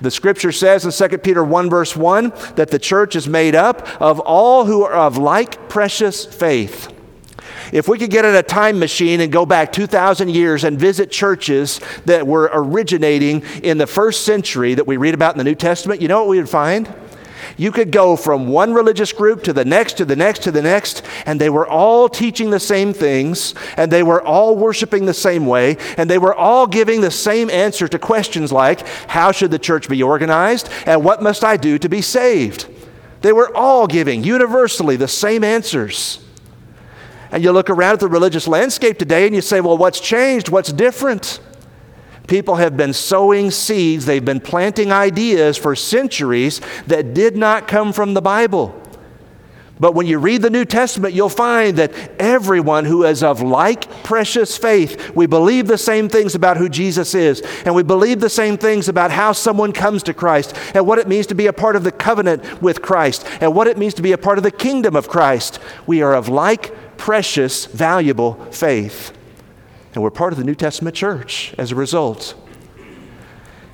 The 0.00 0.10
scripture 0.10 0.52
says 0.52 0.84
in 0.84 1.10
2 1.10 1.18
Peter 1.18 1.42
1, 1.42 1.70
verse 1.70 1.96
1, 1.96 2.32
that 2.56 2.70
the 2.70 2.78
church 2.78 3.16
is 3.16 3.28
made 3.28 3.54
up 3.54 4.00
of 4.00 4.20
all 4.20 4.64
who 4.64 4.84
are 4.84 4.94
of 4.94 5.16
like 5.16 5.68
precious 5.68 6.24
faith. 6.24 6.92
If 7.72 7.88
we 7.88 7.98
could 7.98 8.10
get 8.10 8.24
in 8.24 8.34
a 8.34 8.42
time 8.42 8.78
machine 8.78 9.20
and 9.20 9.32
go 9.32 9.46
back 9.46 9.72
2,000 9.72 10.28
years 10.28 10.64
and 10.64 10.78
visit 10.78 11.10
churches 11.10 11.80
that 12.04 12.26
were 12.26 12.50
originating 12.52 13.42
in 13.62 13.78
the 13.78 13.86
first 13.86 14.24
century 14.24 14.74
that 14.74 14.86
we 14.86 14.98
read 14.98 15.14
about 15.14 15.34
in 15.34 15.38
the 15.38 15.44
New 15.44 15.54
Testament, 15.54 16.02
you 16.02 16.08
know 16.08 16.20
what 16.20 16.28
we 16.28 16.38
would 16.38 16.50
find? 16.50 16.92
You 17.56 17.72
could 17.72 17.90
go 17.90 18.16
from 18.16 18.48
one 18.48 18.72
religious 18.72 19.12
group 19.12 19.42
to 19.44 19.52
the 19.52 19.64
next, 19.64 19.96
to 19.98 20.04
the 20.04 20.16
next, 20.16 20.42
to 20.44 20.50
the 20.50 20.62
next, 20.62 21.02
and 21.26 21.40
they 21.40 21.50
were 21.50 21.66
all 21.66 22.08
teaching 22.08 22.50
the 22.50 22.60
same 22.60 22.92
things, 22.92 23.54
and 23.76 23.90
they 23.90 24.02
were 24.02 24.22
all 24.22 24.56
worshiping 24.56 25.06
the 25.06 25.14
same 25.14 25.46
way, 25.46 25.76
and 25.96 26.08
they 26.08 26.18
were 26.18 26.34
all 26.34 26.66
giving 26.66 27.00
the 27.00 27.10
same 27.10 27.50
answer 27.50 27.88
to 27.88 27.98
questions 27.98 28.52
like 28.52 28.86
how 29.08 29.32
should 29.32 29.50
the 29.50 29.58
church 29.58 29.88
be 29.88 30.02
organized, 30.02 30.68
and 30.86 31.04
what 31.04 31.22
must 31.22 31.44
I 31.44 31.56
do 31.56 31.78
to 31.78 31.88
be 31.88 32.02
saved? 32.02 32.68
They 33.22 33.32
were 33.32 33.54
all 33.56 33.86
giving 33.86 34.24
universally 34.24 34.96
the 34.96 35.08
same 35.08 35.44
answers. 35.44 36.18
And 37.30 37.42
you 37.42 37.50
look 37.50 37.70
around 37.70 37.94
at 37.94 38.00
the 38.00 38.08
religious 38.08 38.46
landscape 38.46 38.98
today 38.98 39.26
and 39.26 39.34
you 39.34 39.40
say, 39.40 39.60
well, 39.62 39.78
what's 39.78 40.00
changed? 40.00 40.50
What's 40.50 40.70
different? 40.70 41.40
People 42.26 42.56
have 42.56 42.76
been 42.76 42.92
sowing 42.92 43.50
seeds, 43.50 44.06
they've 44.06 44.24
been 44.24 44.40
planting 44.40 44.92
ideas 44.92 45.58
for 45.58 45.74
centuries 45.74 46.60
that 46.86 47.14
did 47.14 47.36
not 47.36 47.68
come 47.68 47.92
from 47.92 48.14
the 48.14 48.22
Bible. 48.22 48.78
But 49.80 49.96
when 49.96 50.06
you 50.06 50.18
read 50.18 50.42
the 50.42 50.50
New 50.50 50.64
Testament, 50.64 51.12
you'll 51.12 51.28
find 51.28 51.76
that 51.78 51.92
everyone 52.20 52.84
who 52.84 53.04
is 53.04 53.24
of 53.24 53.42
like 53.42 54.04
precious 54.04 54.56
faith, 54.56 55.10
we 55.16 55.26
believe 55.26 55.66
the 55.66 55.76
same 55.76 56.08
things 56.08 56.36
about 56.36 56.56
who 56.56 56.68
Jesus 56.68 57.16
is, 57.16 57.42
and 57.64 57.74
we 57.74 57.82
believe 57.82 58.20
the 58.20 58.30
same 58.30 58.56
things 58.56 58.88
about 58.88 59.10
how 59.10 59.32
someone 59.32 59.72
comes 59.72 60.04
to 60.04 60.14
Christ, 60.14 60.54
and 60.74 60.86
what 60.86 61.00
it 61.00 61.08
means 61.08 61.26
to 61.26 61.34
be 61.34 61.48
a 61.48 61.52
part 61.52 61.74
of 61.74 61.82
the 61.82 61.90
covenant 61.90 62.62
with 62.62 62.80
Christ, 62.80 63.26
and 63.40 63.56
what 63.56 63.66
it 63.66 63.76
means 63.76 63.94
to 63.94 64.02
be 64.02 64.12
a 64.12 64.18
part 64.18 64.38
of 64.38 64.44
the 64.44 64.52
kingdom 64.52 64.94
of 64.94 65.08
Christ. 65.08 65.58
We 65.84 66.00
are 66.00 66.14
of 66.14 66.28
like 66.28 66.96
precious, 66.96 67.66
valuable 67.66 68.34
faith. 68.52 69.12
And 69.94 70.02
we're 70.02 70.10
part 70.10 70.32
of 70.32 70.38
the 70.38 70.44
New 70.44 70.54
Testament 70.54 70.96
church 70.96 71.54
as 71.58 71.72
a 71.72 71.74
result 71.74 72.34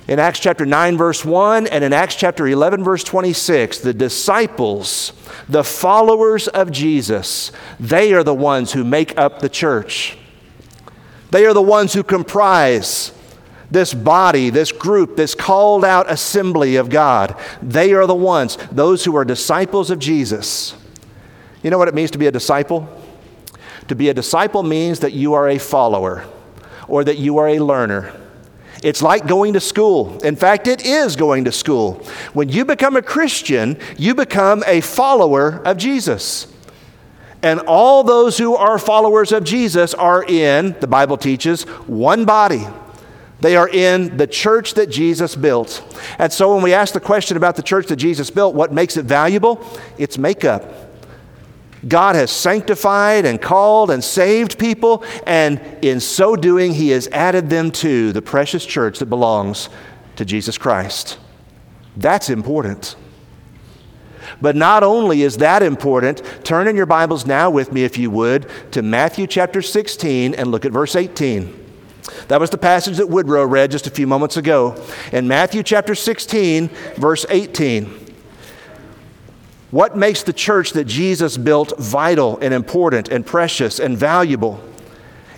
in 0.09 0.17
Acts 0.17 0.39
chapter 0.39 0.65
9, 0.65 0.97
verse 0.97 1.23
1, 1.23 1.67
and 1.67 1.83
in 1.83 1.93
Acts 1.93 2.15
chapter 2.15 2.47
11, 2.47 2.83
verse 2.83 3.03
26, 3.03 3.77
the 3.77 3.93
disciples, 3.93 5.13
the 5.47 5.63
followers 5.63 6.47
of 6.47 6.71
Jesus, 6.71 7.51
they 7.79 8.11
are 8.13 8.23
the 8.23 8.33
ones 8.33 8.71
who 8.71 8.83
make 8.83 9.15
up 9.19 9.39
the 9.39 9.49
church. 9.49 10.17
They 11.29 11.45
are 11.45 11.53
the 11.53 11.61
ones 11.61 11.93
who 11.93 12.01
comprise 12.01 13.11
this 13.69 13.93
body, 13.93 14.49
this 14.49 14.71
group, 14.71 15.15
this 15.15 15.35
called 15.35 15.85
out 15.85 16.11
assembly 16.11 16.77
of 16.77 16.89
God. 16.89 17.39
They 17.61 17.93
are 17.93 18.07
the 18.07 18.15
ones, 18.15 18.57
those 18.71 19.05
who 19.05 19.15
are 19.15 19.23
disciples 19.23 19.91
of 19.91 19.99
Jesus. 19.99 20.75
You 21.61 21.69
know 21.69 21.77
what 21.77 21.87
it 21.87 21.93
means 21.93 22.09
to 22.11 22.17
be 22.17 22.25
a 22.25 22.31
disciple? 22.31 22.89
To 23.89 23.95
be 23.95 24.09
a 24.09 24.13
disciple 24.13 24.63
means 24.63 24.99
that 24.99 25.13
you 25.13 25.33
are 25.33 25.49
a 25.49 25.57
follower 25.57 26.25
or 26.87 27.03
that 27.03 27.17
you 27.17 27.39
are 27.39 27.49
a 27.49 27.59
learner. 27.59 28.13
It's 28.83 29.01
like 29.01 29.27
going 29.27 29.53
to 29.53 29.59
school. 29.59 30.19
In 30.19 30.35
fact, 30.35 30.67
it 30.67 30.85
is 30.85 31.15
going 31.15 31.45
to 31.45 31.51
school. 31.51 31.95
When 32.33 32.49
you 32.49 32.65
become 32.65 32.95
a 32.95 33.01
Christian, 33.01 33.77
you 33.97 34.15
become 34.15 34.63
a 34.67 34.81
follower 34.81 35.61
of 35.65 35.77
Jesus. 35.77 36.47
And 37.41 37.61
all 37.61 38.03
those 38.03 38.37
who 38.37 38.55
are 38.55 38.77
followers 38.77 39.31
of 39.31 39.43
Jesus 39.43 39.93
are 39.95 40.23
in, 40.23 40.75
the 40.79 40.87
Bible 40.87 41.17
teaches, 41.17 41.63
one 41.87 42.25
body. 42.25 42.67
They 43.41 43.55
are 43.55 43.69
in 43.69 44.17
the 44.17 44.27
church 44.27 44.75
that 44.75 44.89
Jesus 44.89 45.35
built. 45.35 45.81
And 46.19 46.31
so 46.31 46.53
when 46.53 46.61
we 46.61 46.73
ask 46.73 46.93
the 46.93 46.99
question 46.99 47.37
about 47.37 47.55
the 47.55 47.63
church 47.63 47.87
that 47.87 47.95
Jesus 47.95 48.29
built, 48.29 48.53
what 48.53 48.71
makes 48.71 48.97
it 48.97 49.05
valuable? 49.05 49.65
It's 49.97 50.17
makeup. 50.17 50.88
God 51.87 52.15
has 52.15 52.31
sanctified 52.31 53.25
and 53.25 53.41
called 53.41 53.89
and 53.89 54.03
saved 54.03 54.59
people, 54.59 55.03
and 55.25 55.61
in 55.81 55.99
so 55.99 56.35
doing, 56.35 56.73
He 56.73 56.89
has 56.89 57.07
added 57.09 57.49
them 57.49 57.71
to 57.71 58.11
the 58.11 58.21
precious 58.21 58.65
church 58.65 58.99
that 58.99 59.05
belongs 59.05 59.69
to 60.17 60.25
Jesus 60.25 60.57
Christ. 60.57 61.17
That's 61.95 62.29
important. 62.29 62.95
But 64.41 64.55
not 64.55 64.83
only 64.83 65.23
is 65.23 65.37
that 65.37 65.63
important, 65.63 66.21
turn 66.43 66.67
in 66.67 66.75
your 66.75 66.85
Bibles 66.85 67.25
now 67.25 67.49
with 67.49 67.71
me, 67.71 67.83
if 67.83 67.97
you 67.97 68.11
would, 68.11 68.49
to 68.71 68.81
Matthew 68.81 69.27
chapter 69.27 69.61
16 69.61 70.33
and 70.33 70.51
look 70.51 70.65
at 70.65 70.71
verse 70.71 70.95
18. 70.95 71.67
That 72.27 72.39
was 72.39 72.49
the 72.49 72.57
passage 72.57 72.97
that 72.97 73.09
Woodrow 73.09 73.45
read 73.45 73.71
just 73.71 73.87
a 73.87 73.91
few 73.91 74.07
moments 74.07 74.37
ago. 74.37 74.81
In 75.11 75.27
Matthew 75.27 75.63
chapter 75.63 75.95
16, 75.95 76.69
verse 76.97 77.25
18. 77.29 78.08
What 79.71 79.95
makes 79.95 80.23
the 80.23 80.33
church 80.33 80.71
that 80.71 80.85
Jesus 80.85 81.37
built 81.37 81.77
vital 81.77 82.39
and 82.41 82.53
important 82.53 83.09
and 83.09 83.25
precious 83.25 83.79
and 83.79 83.95
valuable? 83.97 84.63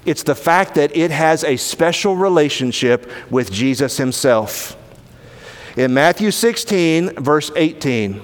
It's 0.05 0.23
the 0.23 0.35
fact 0.35 0.75
that 0.75 0.95
it 0.95 1.11
has 1.11 1.43
a 1.43 1.57
special 1.57 2.15
relationship 2.15 3.11
with 3.29 3.51
Jesus 3.51 3.97
himself. 3.97 4.77
In 5.75 5.93
Matthew 5.93 6.31
16, 6.31 7.15
verse 7.15 7.51
18, 7.55 8.21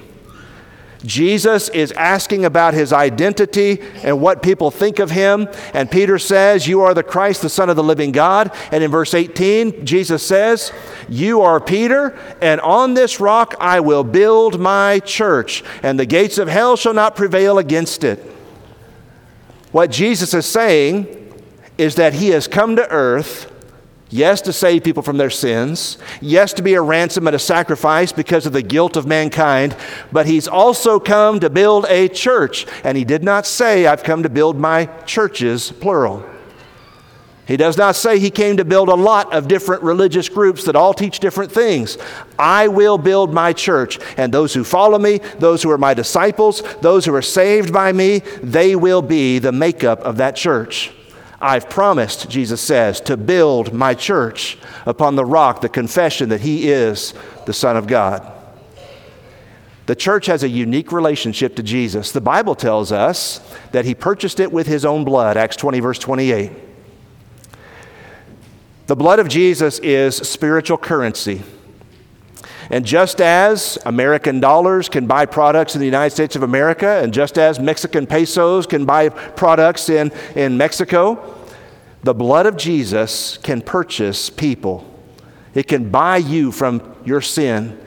Jesus 1.08 1.70
is 1.70 1.94
asking 1.94 2.44
about 2.44 2.74
his 2.74 2.92
identity 2.92 3.80
and 4.04 4.20
what 4.20 4.44
people 4.44 4.70
think 4.70 5.00
of 5.00 5.10
him. 5.10 5.48
And 5.74 5.90
Peter 5.90 6.20
says, 6.20 6.68
You 6.68 6.82
are 6.82 6.94
the 6.94 7.02
Christ, 7.02 7.42
the 7.42 7.50
Son 7.50 7.70
of 7.70 7.78
the 7.78 7.84
living 7.84 8.12
God. 8.12 8.54
And 8.72 8.84
in 8.84 8.92
verse 8.92 9.14
18, 9.14 9.86
Jesus 9.86 10.22
says, 10.22 10.74
You 11.08 11.42
are 11.42 11.62
Peter, 11.62 12.20
and 12.42 12.60
on 12.60 12.94
this 12.94 13.22
rock 13.22 13.56
I 13.58 13.80
will 13.80 14.04
build 14.04 14.60
my 14.60 15.00
church, 15.00 15.64
and 15.82 15.98
the 15.98 16.06
gates 16.06 16.38
of 16.38 16.50
hell 16.50 16.76
shall 16.76 16.94
not 16.94 17.16
prevail 17.16 17.58
against 17.58 18.04
it. 18.04 18.20
What 19.72 19.92
Jesus 19.92 20.34
is 20.34 20.46
saying 20.46 21.08
is 21.78 21.96
that 21.96 22.16
he 22.16 22.30
has 22.30 22.50
come 22.50 22.76
to 22.76 22.90
earth 22.90 23.50
Yes, 24.10 24.40
to 24.42 24.54
save 24.54 24.84
people 24.84 25.04
from 25.04 25.18
their 25.18 25.30
sins. 25.30 25.98
Yes, 26.22 26.54
to 26.54 26.62
be 26.62 26.76
a 26.76 26.82
ransom 26.82 27.28
and 27.28 27.36
a 27.36 27.40
sacrifice 27.40 28.14
because 28.14 28.46
of 28.46 28.54
the 28.54 28.62
guilt 28.62 28.96
of 28.96 29.06
mankind. 29.06 29.76
But 30.14 30.26
he's 30.26 30.48
also 30.48 31.00
come 31.00 31.42
to 31.42 31.50
build 31.50 31.86
a 31.90 32.08
church. 32.08 32.66
And 32.86 32.98
he 32.98 33.04
did 33.04 33.24
not 33.24 33.46
say, 33.46 33.86
I've 33.86 34.04
come 34.04 34.24
to 34.24 34.30
build 34.30 34.58
my 34.58 34.86
churches, 35.06 35.72
plural. 35.72 36.26
He 37.48 37.56
does 37.56 37.78
not 37.78 37.96
say 37.96 38.20
he 38.20 38.30
came 38.30 38.58
to 38.58 38.66
build 38.66 38.90
a 38.90 38.96
lot 38.96 39.34
of 39.34 39.48
different 39.48 39.82
religious 39.82 40.28
groups 40.28 40.66
that 40.66 40.76
all 40.76 40.94
teach 40.94 41.20
different 41.20 41.52
things. 41.52 41.98
I 42.38 42.68
will 42.68 42.98
build 42.98 43.34
my 43.34 43.54
church, 43.54 44.00
and 44.18 44.34
those 44.34 44.54
who 44.54 44.66
follow 44.66 45.00
me, 45.00 45.20
those 45.40 45.64
who 45.64 45.72
are 45.72 45.78
my 45.78 45.94
disciples, 45.94 46.62
those 46.82 47.06
who 47.06 47.16
are 47.16 47.22
saved 47.22 47.72
by 47.72 47.94
me, 47.94 48.20
they 48.44 48.76
will 48.76 49.02
be 49.02 49.40
the 49.40 49.54
makeup 49.54 50.02
of 50.02 50.18
that 50.18 50.36
church. 50.36 50.92
I've 51.40 51.70
promised, 51.70 52.30
Jesus 52.30 52.62
says, 52.62 53.00
to 53.02 53.16
build 53.16 53.74
my 53.74 53.94
church 53.94 54.58
upon 54.86 55.16
the 55.16 55.26
rock, 55.26 55.62
the 55.62 55.70
confession 55.70 56.30
that 56.30 56.42
He 56.42 56.70
is 56.70 57.14
the 57.46 57.54
Son 57.54 57.78
of 57.78 57.86
God. 57.86 58.34
The 59.86 59.96
church 59.96 60.26
has 60.26 60.44
a 60.44 60.50
unique 60.50 60.92
relationship 60.92 61.56
to 61.56 61.64
Jesus. 61.64 62.12
The 62.12 62.22
Bible 62.22 62.56
tells 62.56 62.92
us 62.92 63.40
that 63.72 63.86
He 63.86 63.94
purchased 63.94 64.40
it 64.40 64.52
with 64.52 64.68
His 64.68 64.84
own 64.84 65.06
blood, 65.06 65.38
Acts 65.38 65.56
20, 65.56 65.80
verse 65.80 66.00
28. 66.00 66.52
The 68.88 68.96
blood 68.96 69.20
of 69.20 69.28
Jesus 69.28 69.80
is 69.80 70.16
spiritual 70.16 70.78
currency. 70.78 71.44
And 72.70 72.86
just 72.86 73.22
as 73.22 73.78
American 73.86 74.40
dollars 74.40 74.90
can 74.90 75.08
buy 75.08 75.26
products 75.26 75.76
in 75.76 75.80
the 75.80 75.86
United 75.86 76.14
States 76.14 76.36
of 76.36 76.44
America, 76.44 77.02
and 77.02 77.14
just 77.14 77.38
as 77.38 77.60
Mexican 77.60 78.06
pesos 78.06 78.68
can 78.68 78.86
buy 78.86 79.10
products 79.10 79.90
in, 79.90 80.12
in 80.36 80.58
Mexico, 80.58 81.36
the 82.04 82.14
blood 82.14 82.46
of 82.46 82.58
Jesus 82.58 83.38
can 83.38 83.62
purchase 83.62 84.30
people. 84.30 84.94
It 85.54 85.68
can 85.68 85.90
buy 85.90 86.18
you 86.18 86.52
from 86.52 86.96
your 87.04 87.22
sin. 87.22 87.80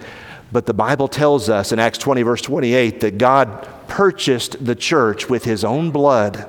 But 0.53 0.67
the 0.67 0.75
Bible 0.75 1.09
tells 1.09 1.49
us 1.49 1.73
in 1.73 1.79
Acts 1.79 1.99
20, 1.99 2.23
verse 2.23 2.43
28, 2.43 3.01
that 3.01 3.19
God 3.19 3.69
purchased 3.87 4.65
the 4.65 4.75
church 4.75 5.29
with 5.29 5.45
his 5.45 5.65
own 5.65 5.91
blood. 5.91 6.49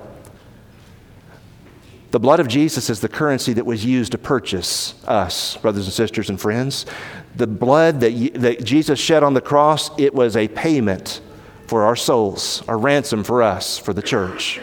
The 2.11 2.19
blood 2.19 2.41
of 2.41 2.47
Jesus 2.49 2.89
is 2.89 2.99
the 2.99 3.07
currency 3.07 3.53
that 3.53 3.65
was 3.65 3.85
used 3.85 4.11
to 4.11 4.17
purchase 4.17 4.95
us, 5.05 5.55
brothers 5.57 5.85
and 5.85 5.93
sisters 5.93 6.29
and 6.29 6.39
friends. 6.39 6.85
The 7.35 7.47
blood 7.47 8.01
that, 8.01 8.33
that 8.35 8.63
Jesus 8.65 8.99
shed 8.99 9.23
on 9.23 9.33
the 9.33 9.41
cross, 9.41 9.89
it 9.97 10.13
was 10.13 10.35
a 10.35 10.49
payment 10.49 11.21
for 11.67 11.83
our 11.83 11.95
souls, 11.95 12.63
a 12.67 12.75
ransom 12.75 13.23
for 13.23 13.41
us, 13.41 13.77
for 13.77 13.93
the 13.93 14.01
church. 14.01 14.59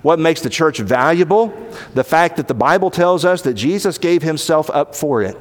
What 0.00 0.18
makes 0.18 0.40
the 0.40 0.48
church 0.48 0.78
valuable? 0.78 1.52
The 1.92 2.04
fact 2.04 2.36
that 2.36 2.48
the 2.48 2.54
Bible 2.54 2.90
tells 2.90 3.26
us 3.26 3.42
that 3.42 3.54
Jesus 3.54 3.98
gave 3.98 4.22
himself 4.22 4.70
up 4.70 4.94
for 4.94 5.22
it. 5.22 5.36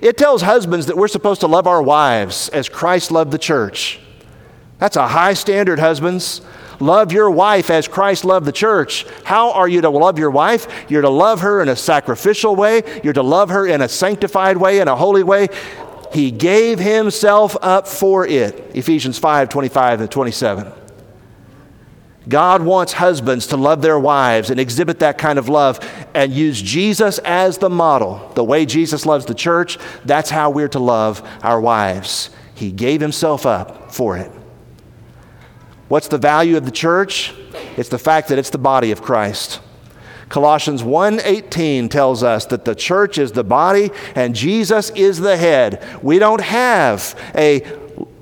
It 0.00 0.16
tells 0.16 0.42
husbands 0.42 0.86
that 0.86 0.96
we're 0.96 1.08
supposed 1.08 1.40
to 1.40 1.48
love 1.48 1.66
our 1.66 1.82
wives 1.82 2.48
as 2.50 2.68
Christ 2.68 3.10
loved 3.10 3.32
the 3.32 3.38
church. 3.38 3.98
That's 4.78 4.96
a 4.96 5.08
high 5.08 5.34
standard, 5.34 5.80
husbands. 5.80 6.40
Love 6.80 7.12
your 7.12 7.30
wife 7.30 7.70
as 7.70 7.88
Christ 7.88 8.24
loved 8.24 8.46
the 8.46 8.52
church. 8.52 9.04
How 9.24 9.52
are 9.52 9.68
you 9.68 9.80
to 9.80 9.90
love 9.90 10.18
your 10.18 10.30
wife? 10.30 10.66
You're 10.88 11.02
to 11.02 11.10
love 11.10 11.40
her 11.40 11.60
in 11.60 11.68
a 11.68 11.76
sacrificial 11.76 12.54
way, 12.54 13.00
you're 13.02 13.12
to 13.14 13.22
love 13.22 13.50
her 13.50 13.66
in 13.66 13.80
a 13.80 13.88
sanctified 13.88 14.56
way, 14.56 14.80
in 14.80 14.88
a 14.88 14.96
holy 14.96 15.22
way. 15.22 15.48
He 16.12 16.30
gave 16.30 16.78
himself 16.78 17.56
up 17.60 17.86
for 17.86 18.26
it. 18.26 18.54
Ephesians 18.74 19.18
5 19.18 19.48
25 19.48 20.00
and 20.00 20.10
27. 20.10 20.72
God 22.28 22.62
wants 22.62 22.92
husbands 22.92 23.46
to 23.48 23.56
love 23.56 23.80
their 23.80 23.98
wives 23.98 24.50
and 24.50 24.60
exhibit 24.60 24.98
that 24.98 25.16
kind 25.16 25.38
of 25.38 25.48
love 25.48 25.80
and 26.14 26.30
use 26.32 26.60
Jesus 26.60 27.18
as 27.20 27.56
the 27.58 27.70
model. 27.70 28.30
The 28.34 28.44
way 28.44 28.66
Jesus 28.66 29.06
loves 29.06 29.24
the 29.24 29.34
church, 29.34 29.78
that's 30.04 30.28
how 30.28 30.50
we're 30.50 30.68
to 30.68 30.78
love 30.78 31.26
our 31.42 31.60
wives. 31.60 32.28
He 32.54 32.70
gave 32.70 33.00
himself 33.00 33.46
up 33.46 33.92
for 33.92 34.18
it. 34.18 34.30
What's 35.88 36.08
the 36.08 36.18
value 36.18 36.56
of 36.56 36.64
the 36.64 36.70
church? 36.70 37.34
It's 37.76 37.88
the 37.88 37.98
fact 37.98 38.28
that 38.28 38.38
it's 38.38 38.50
the 38.50 38.58
body 38.58 38.90
of 38.90 39.02
Christ. 39.02 39.60
Colossians 40.28 40.82
1:18 40.82 41.88
tells 41.88 42.22
us 42.22 42.44
that 42.46 42.66
the 42.66 42.74
church 42.74 43.16
is 43.16 43.32
the 43.32 43.44
body 43.44 43.90
and 44.14 44.34
Jesus 44.34 44.90
is 44.90 45.20
the 45.20 45.36
head. 45.36 45.82
We 46.02 46.18
don't 46.18 46.42
have 46.42 47.18
a 47.34 47.62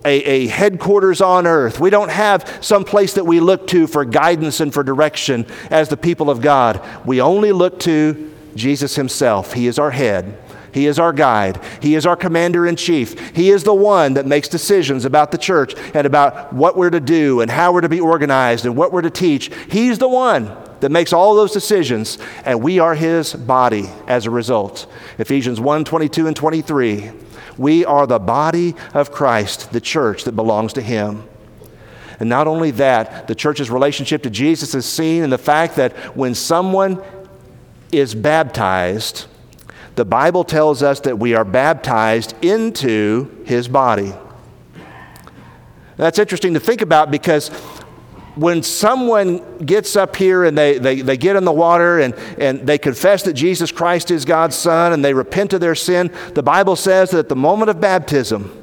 a, 0.04 0.22
a, 0.22 0.46
headquarters 0.46 1.20
on 1.20 1.48
earth. 1.48 1.80
We 1.80 1.90
don't 1.90 2.10
have 2.10 2.58
some 2.60 2.84
place 2.84 3.14
that 3.14 3.24
we 3.24 3.40
look 3.40 3.66
to 3.68 3.88
for 3.88 4.04
guidance 4.04 4.60
and 4.60 4.72
for 4.72 4.84
direction 4.84 5.44
as 5.68 5.88
the 5.88 5.96
people 5.96 6.30
of 6.30 6.40
God. 6.40 6.80
We 7.04 7.20
only 7.20 7.50
look 7.50 7.80
to 7.80 8.32
Jesus 8.54 8.94
Himself. 8.94 9.54
He 9.54 9.66
is 9.66 9.80
our 9.80 9.90
head, 9.90 10.38
He 10.76 10.84
is 10.84 10.98
our 10.98 11.14
guide. 11.14 11.58
He 11.80 11.94
is 11.94 12.04
our 12.04 12.16
commander 12.16 12.66
in 12.66 12.76
chief. 12.76 13.34
He 13.34 13.48
is 13.48 13.64
the 13.64 13.72
one 13.72 14.12
that 14.12 14.26
makes 14.26 14.46
decisions 14.46 15.06
about 15.06 15.32
the 15.32 15.38
church 15.38 15.74
and 15.94 16.06
about 16.06 16.52
what 16.52 16.76
we're 16.76 16.90
to 16.90 17.00
do 17.00 17.40
and 17.40 17.50
how 17.50 17.72
we're 17.72 17.80
to 17.80 17.88
be 17.88 17.98
organized 17.98 18.66
and 18.66 18.76
what 18.76 18.92
we're 18.92 19.00
to 19.00 19.08
teach. 19.08 19.50
He's 19.70 19.96
the 19.96 20.06
one 20.06 20.54
that 20.80 20.90
makes 20.90 21.14
all 21.14 21.34
those 21.34 21.52
decisions, 21.52 22.18
and 22.44 22.62
we 22.62 22.78
are 22.78 22.94
his 22.94 23.32
body 23.32 23.88
as 24.06 24.26
a 24.26 24.30
result. 24.30 24.86
Ephesians 25.16 25.58
1 25.58 25.86
22 25.86 26.26
and 26.26 26.36
23. 26.36 27.10
We 27.56 27.86
are 27.86 28.06
the 28.06 28.18
body 28.18 28.74
of 28.92 29.10
Christ, 29.10 29.72
the 29.72 29.80
church 29.80 30.24
that 30.24 30.32
belongs 30.32 30.74
to 30.74 30.82
him. 30.82 31.26
And 32.20 32.28
not 32.28 32.46
only 32.46 32.70
that, 32.72 33.28
the 33.28 33.34
church's 33.34 33.70
relationship 33.70 34.24
to 34.24 34.30
Jesus 34.30 34.74
is 34.74 34.84
seen 34.84 35.22
in 35.22 35.30
the 35.30 35.38
fact 35.38 35.76
that 35.76 36.14
when 36.14 36.34
someone 36.34 37.02
is 37.92 38.14
baptized, 38.14 39.26
the 39.96 40.04
Bible 40.04 40.44
tells 40.44 40.82
us 40.82 41.00
that 41.00 41.18
we 41.18 41.34
are 41.34 41.44
baptized 41.44 42.34
into 42.44 43.42
his 43.44 43.66
body. 43.66 44.12
That's 45.96 46.18
interesting 46.18 46.54
to 46.54 46.60
think 46.60 46.82
about 46.82 47.10
because 47.10 47.48
when 48.34 48.62
someone 48.62 49.64
gets 49.64 49.96
up 49.96 50.14
here 50.14 50.44
and 50.44 50.56
they, 50.56 50.78
they, 50.78 51.00
they 51.00 51.16
get 51.16 51.36
in 51.36 51.44
the 51.44 51.52
water 51.52 52.00
and, 52.00 52.14
and 52.38 52.66
they 52.66 52.76
confess 52.76 53.22
that 53.22 53.32
Jesus 53.32 53.72
Christ 53.72 54.10
is 54.10 54.26
God's 54.26 54.54
Son 54.54 54.92
and 54.92 55.02
they 55.02 55.14
repent 55.14 55.54
of 55.54 55.62
their 55.62 55.74
sin, 55.74 56.12
the 56.34 56.42
Bible 56.42 56.76
says 56.76 57.10
that 57.12 57.20
at 57.20 57.28
the 57.30 57.36
moment 57.36 57.70
of 57.70 57.80
baptism, 57.80 58.62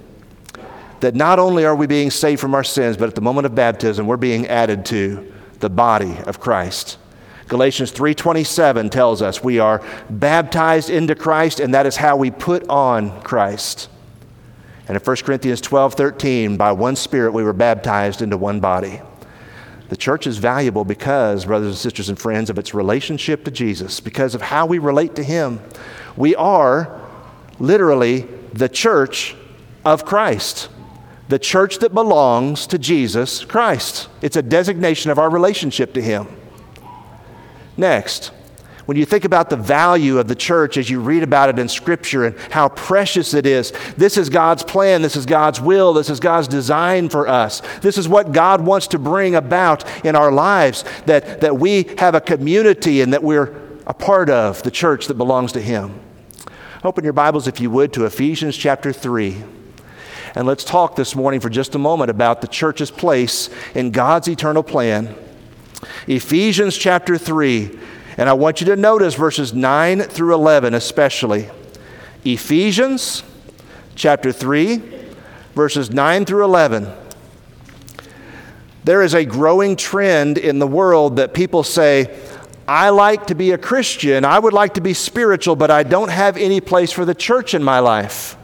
that 1.00 1.16
not 1.16 1.40
only 1.40 1.66
are 1.66 1.75
we 1.75 1.88
being 1.88 2.12
saved 2.12 2.40
from 2.40 2.54
our 2.54 2.63
sins, 2.63 2.96
but 2.96 3.10
at 3.10 3.16
the 3.16 3.22
moment 3.22 3.48
of 3.48 3.56
baptism, 3.56 4.06
we're 4.06 4.16
being 4.16 4.46
added 4.48 4.86
to 4.86 5.34
the 5.60 5.70
body 5.70 6.16
of 6.28 6.40
Christ. 6.40 7.00
Galatians 7.47 7.91
3:27 7.91 8.89
tells 8.89 9.21
us 9.21 9.43
we 9.43 9.59
are 9.59 9.81
baptized 10.09 10.89
into 10.89 11.15
Christ 11.15 11.59
and 11.59 11.73
that 11.73 11.85
is 11.85 11.97
how 11.97 12.15
we 12.15 12.31
put 12.31 12.67
on 12.69 13.21
Christ. 13.21 13.89
And 14.88 14.95
in 14.95 15.03
1 15.03 15.25
Corinthians 15.25 15.62
12:13 15.62 16.57
by 16.57 16.71
one 16.71 16.95
spirit 16.95 17.33
we 17.33 17.43
were 17.43 17.53
baptized 17.53 18.21
into 18.21 18.38
one 18.38 18.59
body. 18.59 19.01
The 19.89 19.97
church 19.97 20.25
is 20.25 20.38
valuable 20.38 20.85
because 20.85 21.45
brothers 21.45 21.67
and 21.67 21.77
sisters 21.77 22.09
and 22.09 22.17
friends 22.17 22.50
of 22.50 22.57
its 22.57 22.73
relationship 22.73 23.43
to 23.45 23.51
Jesus, 23.51 24.00
because 24.00 24.33
of 24.33 24.41
how 24.41 24.65
we 24.65 24.79
relate 24.79 25.15
to 25.15 25.23
him. 25.23 25.59
We 26.15 26.35
are 26.35 27.00
literally 27.59 28.27
the 28.53 28.69
church 28.69 29.35
of 29.85 30.05
Christ 30.05 30.69
the 31.29 31.39
church 31.39 31.79
that 31.79 31.93
belongs 31.93 32.67
to 32.67 32.77
Jesus 32.77 33.45
Christ. 33.45 34.09
It's 34.21 34.35
a 34.35 34.41
designation 34.41 35.09
of 35.09 35.17
our 35.17 35.29
relationship 35.29 35.93
to 35.93 36.01
Him. 36.01 36.27
Next, 37.77 38.32
when 38.86 38.98
you 38.98 39.06
think 39.06 39.24
about 39.24 39.50
the 39.50 39.56
value 39.56 40.20
of 40.20 40.27
the 40.27 40.36
church 40.36 40.75
as 40.75 40.89
you 40.89 41.00
read 41.00 41.24
about 41.24 41.50
it 41.50 41.58
in 41.58 41.70
Scripture 41.70 42.25
and 42.25 42.38
how 42.51 42.68
precious 42.68 43.34
it 43.34 43.46
is, 43.46 43.72
this 43.96 44.18
is 44.18 44.30
God's 44.30 44.63
plan, 44.63 45.01
this 45.01 45.15
is 45.15 45.25
God's 45.25 45.62
will, 45.62 45.94
this 45.94 46.10
is 46.10 46.20
God's 46.20 46.50
design 46.50 47.08
for 47.08 47.27
us. 47.27 47.62
This 47.82 47.98
is 47.98 48.10
what 48.10 48.34
God 48.34 48.62
wants 48.62 48.88
to 48.88 49.00
bring 49.00 49.36
about 49.36 49.86
in 50.06 50.18
our 50.18 50.32
lives 50.32 50.84
that, 51.06 51.39
that 51.42 51.58
we 51.58 51.84
have 51.98 52.13
a 52.13 52.22
community 52.22 53.00
and 53.00 53.13
that 53.13 53.24
we're 53.24 53.56
a 53.88 53.94
part 53.94 54.30
of 54.30 54.62
the 54.63 54.72
church 54.72 55.08
that 55.08 55.15
belongs 55.15 55.53
to 55.53 55.62
Him. 55.62 55.98
Open 56.84 57.06
your 57.06 57.13
Bibles, 57.13 57.48
if 57.48 57.62
you 57.62 57.70
would, 57.72 57.94
to 57.94 58.06
Ephesians 58.06 58.58
chapter 58.58 58.92
3. 58.92 59.42
And 60.36 60.46
let's 60.46 60.65
talk 60.65 60.98
this 60.98 61.15
morning 61.15 61.39
for 61.39 61.50
just 61.50 61.75
a 61.75 61.80
moment 61.80 62.10
about 62.10 62.42
the 62.42 62.48
church's 62.48 62.92
place 62.92 63.50
in 63.75 63.92
God's 63.92 64.27
eternal 64.27 64.63
plan. 64.63 65.15
Ephesians 66.08 66.78
chapter 66.78 67.18
3, 67.18 67.80
and 68.18 68.30
I 68.30 68.34
want 68.34 68.62
you 68.62 68.68
to 68.68 68.75
notice 68.75 69.16
verses 69.16 69.54
9 69.54 70.02
through 70.02 70.34
11 70.34 70.74
especially. 70.74 71.50
Ephesians 72.25 73.24
chapter 73.96 74.32
3, 74.32 74.82
verses 75.56 75.92
9 75.92 76.25
through 76.25 76.46
11. 76.46 76.92
There 78.84 79.02
is 79.02 79.13
a 79.13 79.24
growing 79.24 79.75
trend 79.75 80.38
in 80.38 80.60
the 80.60 80.68
world 80.68 81.16
that 81.16 81.34
people 81.34 81.63
say, 81.63 82.18
I 82.68 82.90
like 82.90 83.28
to 83.28 83.36
be 83.36 83.52
a 83.52 83.58
Christian, 83.58 84.25
I 84.25 84.40
would 84.40 84.54
like 84.54 84.75
to 84.75 84.82
be 84.82 84.94
spiritual, 84.94 85.56
but 85.56 85.72
I 85.72 85.84
don't 85.84 86.10
have 86.10 86.38
any 86.38 86.62
place 86.62 86.92
for 86.92 87.06
the 87.06 87.16
church 87.16 87.54
in 87.54 87.63
my 87.63 87.80
life. 87.80 88.38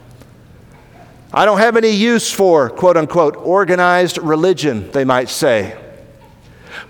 I 1.32 1.44
don't 1.44 1.58
have 1.58 1.76
any 1.76 1.90
use 1.90 2.32
for, 2.32 2.70
quote 2.70 2.96
unquote, 2.96 3.36
organized 3.36 4.18
religion, 4.18 4.90
they 4.90 5.04
might 5.04 5.28
say. 5.28 5.78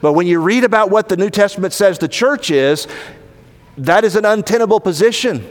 But 0.00 0.12
when 0.12 0.26
you 0.26 0.40
read 0.40 0.64
about 0.64 0.90
what 0.90 1.08
the 1.08 1.16
New 1.16 1.30
Testament 1.30 1.72
says 1.72 1.98
the 1.98 2.08
church 2.08 2.50
is, 2.50 2.86
that 3.76 4.04
is 4.04 4.16
an 4.16 4.24
untenable 4.24 4.80
position. 4.80 5.46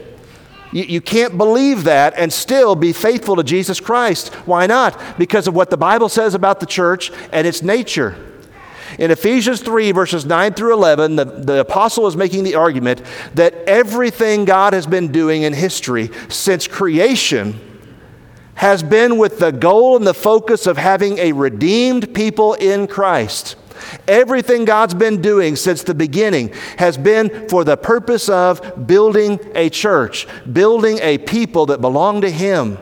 You, 0.72 0.84
you, 0.84 1.00
can't 1.00 1.36
believe 1.36 1.84
that 1.84 2.14
and 2.16 2.32
still 2.32 2.76
be 2.76 2.92
faithful 2.92 3.36
to 3.36 3.42
Jesus 3.42 3.80
Christ. 3.80 4.32
Why 4.46 4.66
not? 4.66 5.18
Because 5.18 5.48
of 5.48 5.54
what 5.54 5.70
the 5.70 5.76
Bible 5.76 6.08
says 6.08 6.34
about 6.34 6.60
the 6.60 6.66
church 6.66 7.10
and 7.32 7.46
its 7.46 7.62
nature. 7.62 8.16
In 8.98 9.10
Ephesians 9.10 9.62
3, 9.62 9.92
verses 9.92 10.24
9 10.24 10.54
through 10.54 10.74
11, 10.74 11.16
the, 11.16 11.24
the 11.24 11.60
apostle 11.60 12.06
is 12.06 12.16
making 12.16 12.44
the 12.44 12.54
argument 12.54 13.02
that 13.34 13.54
everything 13.66 14.44
God 14.44 14.72
has 14.72 14.86
been 14.86 15.10
doing 15.10 15.42
in 15.42 15.52
history 15.52 16.10
since 16.28 16.66
creation 16.66 17.58
has 18.54 18.82
been 18.82 19.16
with 19.16 19.38
the 19.38 19.52
goal 19.52 19.96
and 19.96 20.06
the 20.06 20.14
focus 20.14 20.66
of 20.66 20.76
having 20.76 21.18
a 21.18 21.32
redeemed 21.32 22.14
people 22.14 22.54
in 22.54 22.86
Christ. 22.86 23.56
Everything 24.06 24.64
God's 24.64 24.94
been 24.94 25.20
doing 25.20 25.56
since 25.56 25.82
the 25.82 25.94
beginning 25.94 26.52
has 26.78 26.96
been 26.96 27.48
for 27.48 27.64
the 27.64 27.76
purpose 27.76 28.28
of 28.28 28.86
building 28.86 29.40
a 29.54 29.70
church, 29.70 30.26
building 30.52 30.98
a 31.02 31.18
people 31.18 31.66
that 31.66 31.80
belong 31.80 32.20
to 32.20 32.30
Him. 32.30 32.78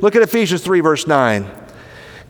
Look 0.00 0.16
at 0.16 0.22
Ephesians 0.22 0.62
3, 0.62 0.80
verse 0.80 1.06
9. 1.06 1.50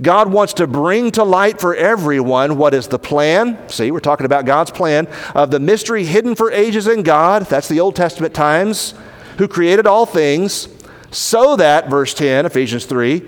God 0.01 0.33
wants 0.33 0.55
to 0.55 0.67
bring 0.67 1.11
to 1.13 1.23
light 1.23 1.61
for 1.61 1.75
everyone 1.75 2.57
what 2.57 2.75
is 2.75 2.89
the 2.89 2.99
plan. 2.99 3.69
See, 3.69 3.91
we're 3.91 4.01
talking 4.01 4.27
about 4.27 4.47
God's 4.47 4.71
plan 4.71 5.07
of 5.35 5.51
the 5.51 5.61
mystery 5.61 6.05
hidden 6.05 6.35
for 6.35 6.51
ages 6.51 6.89
in 6.89 7.03
God. 7.03 7.47
That's 7.47 7.69
the 7.69 7.81
Old 7.81 7.95
Testament 7.95 8.35
times, 8.35 8.95
who 9.39 9.47
created 9.47 9.87
all 9.87 10.07
things 10.07 10.69
so 11.13 11.57
that, 11.57 11.89
verse 11.89 12.15
10, 12.15 12.47
Ephesians 12.47 12.87
3, 12.87 13.23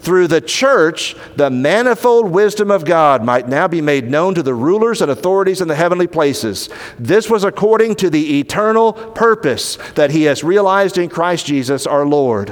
through 0.00 0.28
the 0.28 0.40
church, 0.40 1.14
the 1.36 1.50
manifold 1.50 2.30
wisdom 2.30 2.70
of 2.70 2.84
God 2.84 3.22
might 3.22 3.48
now 3.48 3.68
be 3.68 3.80
made 3.80 4.10
known 4.10 4.34
to 4.34 4.42
the 4.42 4.54
rulers 4.54 5.02
and 5.02 5.10
authorities 5.10 5.60
in 5.60 5.68
the 5.68 5.74
heavenly 5.74 6.06
places. 6.06 6.70
This 6.98 7.28
was 7.28 7.44
according 7.44 7.96
to 7.96 8.10
the 8.10 8.40
eternal 8.40 8.92
purpose 8.92 9.76
that 9.94 10.10
He 10.10 10.22
has 10.24 10.42
realized 10.42 10.96
in 10.96 11.10
Christ 11.10 11.46
Jesus 11.46 11.86
our 11.86 12.06
Lord. 12.06 12.50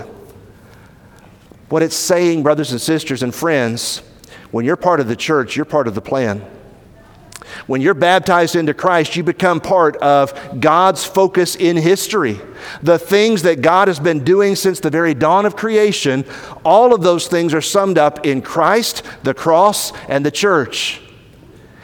What 1.70 1.82
it's 1.82 1.96
saying, 1.96 2.42
brothers 2.42 2.72
and 2.72 2.80
sisters 2.80 3.22
and 3.22 3.34
friends, 3.34 4.02
when 4.50 4.64
you're 4.64 4.76
part 4.76 5.00
of 5.00 5.08
the 5.08 5.16
church, 5.16 5.56
you're 5.56 5.64
part 5.64 5.88
of 5.88 5.94
the 5.94 6.00
plan. 6.00 6.44
When 7.68 7.82
you're 7.82 7.92
baptized 7.92 8.56
into 8.56 8.72
Christ, 8.72 9.14
you 9.14 9.22
become 9.22 9.60
part 9.60 9.96
of 9.98 10.58
God's 10.58 11.04
focus 11.04 11.54
in 11.54 11.76
history. 11.76 12.40
The 12.82 12.98
things 12.98 13.42
that 13.42 13.60
God 13.60 13.88
has 13.88 14.00
been 14.00 14.24
doing 14.24 14.56
since 14.56 14.80
the 14.80 14.88
very 14.88 15.12
dawn 15.12 15.44
of 15.44 15.54
creation, 15.54 16.24
all 16.64 16.94
of 16.94 17.02
those 17.02 17.28
things 17.28 17.52
are 17.52 17.60
summed 17.60 17.98
up 17.98 18.24
in 18.24 18.40
Christ, 18.40 19.02
the 19.22 19.34
cross, 19.34 19.92
and 20.08 20.24
the 20.24 20.30
church. 20.30 21.02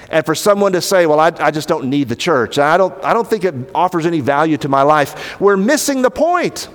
And 0.09 0.25
for 0.25 0.35
someone 0.35 0.73
to 0.73 0.81
say, 0.81 1.05
well, 1.05 1.21
I, 1.21 1.33
I 1.39 1.51
just 1.51 1.69
don't 1.69 1.91
need 1.91 2.09
the 2.09 2.17
church, 2.17 2.59
I 2.59 2.79
don't, 2.79 3.05
I 3.05 3.13
don't 3.13 3.29
think 3.29 3.45
it 3.45 3.55
offers 3.75 4.07
any 4.07 4.21
value 4.21 4.57
to 4.59 4.71
my 4.71 4.83
life, 4.83 5.39
we're 5.39 5.59
missing 5.59 6.01
the 6.01 6.11
point. 6.11 6.67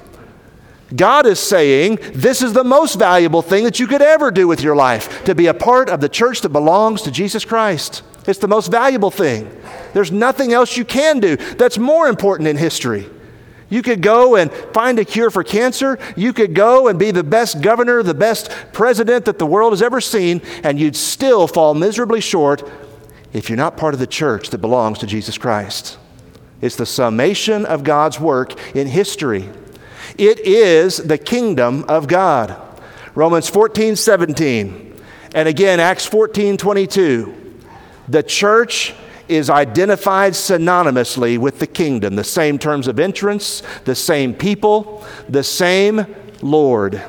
God 0.95 1.25
is 1.25 1.39
saying 1.39 1.97
this 2.13 2.43
is 2.43 2.53
the 2.53 2.63
most 2.63 2.99
valuable 2.99 3.41
thing 3.41 3.63
that 3.63 3.79
you 3.79 3.87
could 3.87 4.01
ever 4.03 4.29
do 4.29 4.47
with 4.47 4.61
your 4.61 4.75
life 4.75 5.23
to 5.23 5.33
be 5.33 5.47
a 5.47 5.53
part 5.53 5.89
of 5.89 5.99
the 5.99 6.09
church 6.09 6.41
that 6.41 6.49
belongs 6.49 7.01
to 7.03 7.11
Jesus 7.11 7.43
Christ. 7.43 8.03
It's 8.29 8.37
the 8.37 8.47
most 8.47 8.69
valuable 8.69 9.09
thing. 9.09 9.49
There's 9.93 10.11
nothing 10.11 10.53
else 10.53 10.77
you 10.77 10.85
can 10.85 11.19
do 11.19 11.35
that's 11.35 11.79
more 11.79 12.07
important 12.07 12.47
in 12.47 12.57
history. 12.57 13.09
You 13.71 13.81
could 13.81 14.03
go 14.03 14.35
and 14.35 14.51
find 14.51 14.99
a 14.99 15.05
cure 15.05 15.31
for 15.31 15.43
cancer. 15.43 15.97
You 16.15 16.31
could 16.31 16.53
go 16.53 16.89
and 16.89 16.99
be 16.99 17.09
the 17.09 17.23
best 17.23 17.61
governor, 17.61 18.03
the 18.03 18.13
best 18.13 18.51
president 18.71 19.25
that 19.25 19.39
the 19.39 19.47
world 19.47 19.73
has 19.73 19.81
ever 19.81 19.99
seen, 19.99 20.43
and 20.63 20.79
you'd 20.79 20.95
still 20.95 21.47
fall 21.47 21.73
miserably 21.73 22.21
short 22.21 22.69
if 23.33 23.49
you're 23.49 23.57
not 23.57 23.77
part 23.77 23.95
of 23.95 23.99
the 23.99 24.05
church 24.05 24.51
that 24.51 24.59
belongs 24.59 24.99
to 24.99 25.07
Jesus 25.07 25.39
Christ. 25.39 25.97
It's 26.61 26.75
the 26.75 26.85
summation 26.85 27.65
of 27.65 27.83
God's 27.83 28.19
work 28.19 28.75
in 28.75 28.85
history. 28.85 29.49
It 30.19 30.39
is 30.41 30.97
the 30.97 31.17
kingdom 31.17 31.83
of 31.85 32.07
God. 32.07 32.55
Romans 33.15 33.49
14, 33.49 33.95
17. 33.95 35.01
And 35.33 35.47
again, 35.47 35.79
Acts 35.79 36.05
14, 36.05 36.57
22. 36.57 37.48
The 38.09 38.23
church 38.23 38.95
is 39.27 39.51
identified 39.51 40.33
synonymously 40.33 41.37
with 41.37 41.59
the 41.59 41.67
kingdom, 41.67 42.15
the 42.15 42.23
same 42.23 42.57
terms 42.57 42.87
of 42.87 42.99
entrance, 42.99 43.61
the 43.85 43.93
same 43.93 44.33
people, 44.33 45.05
the 45.29 45.43
same 45.43 46.07
Lord. 46.41 47.03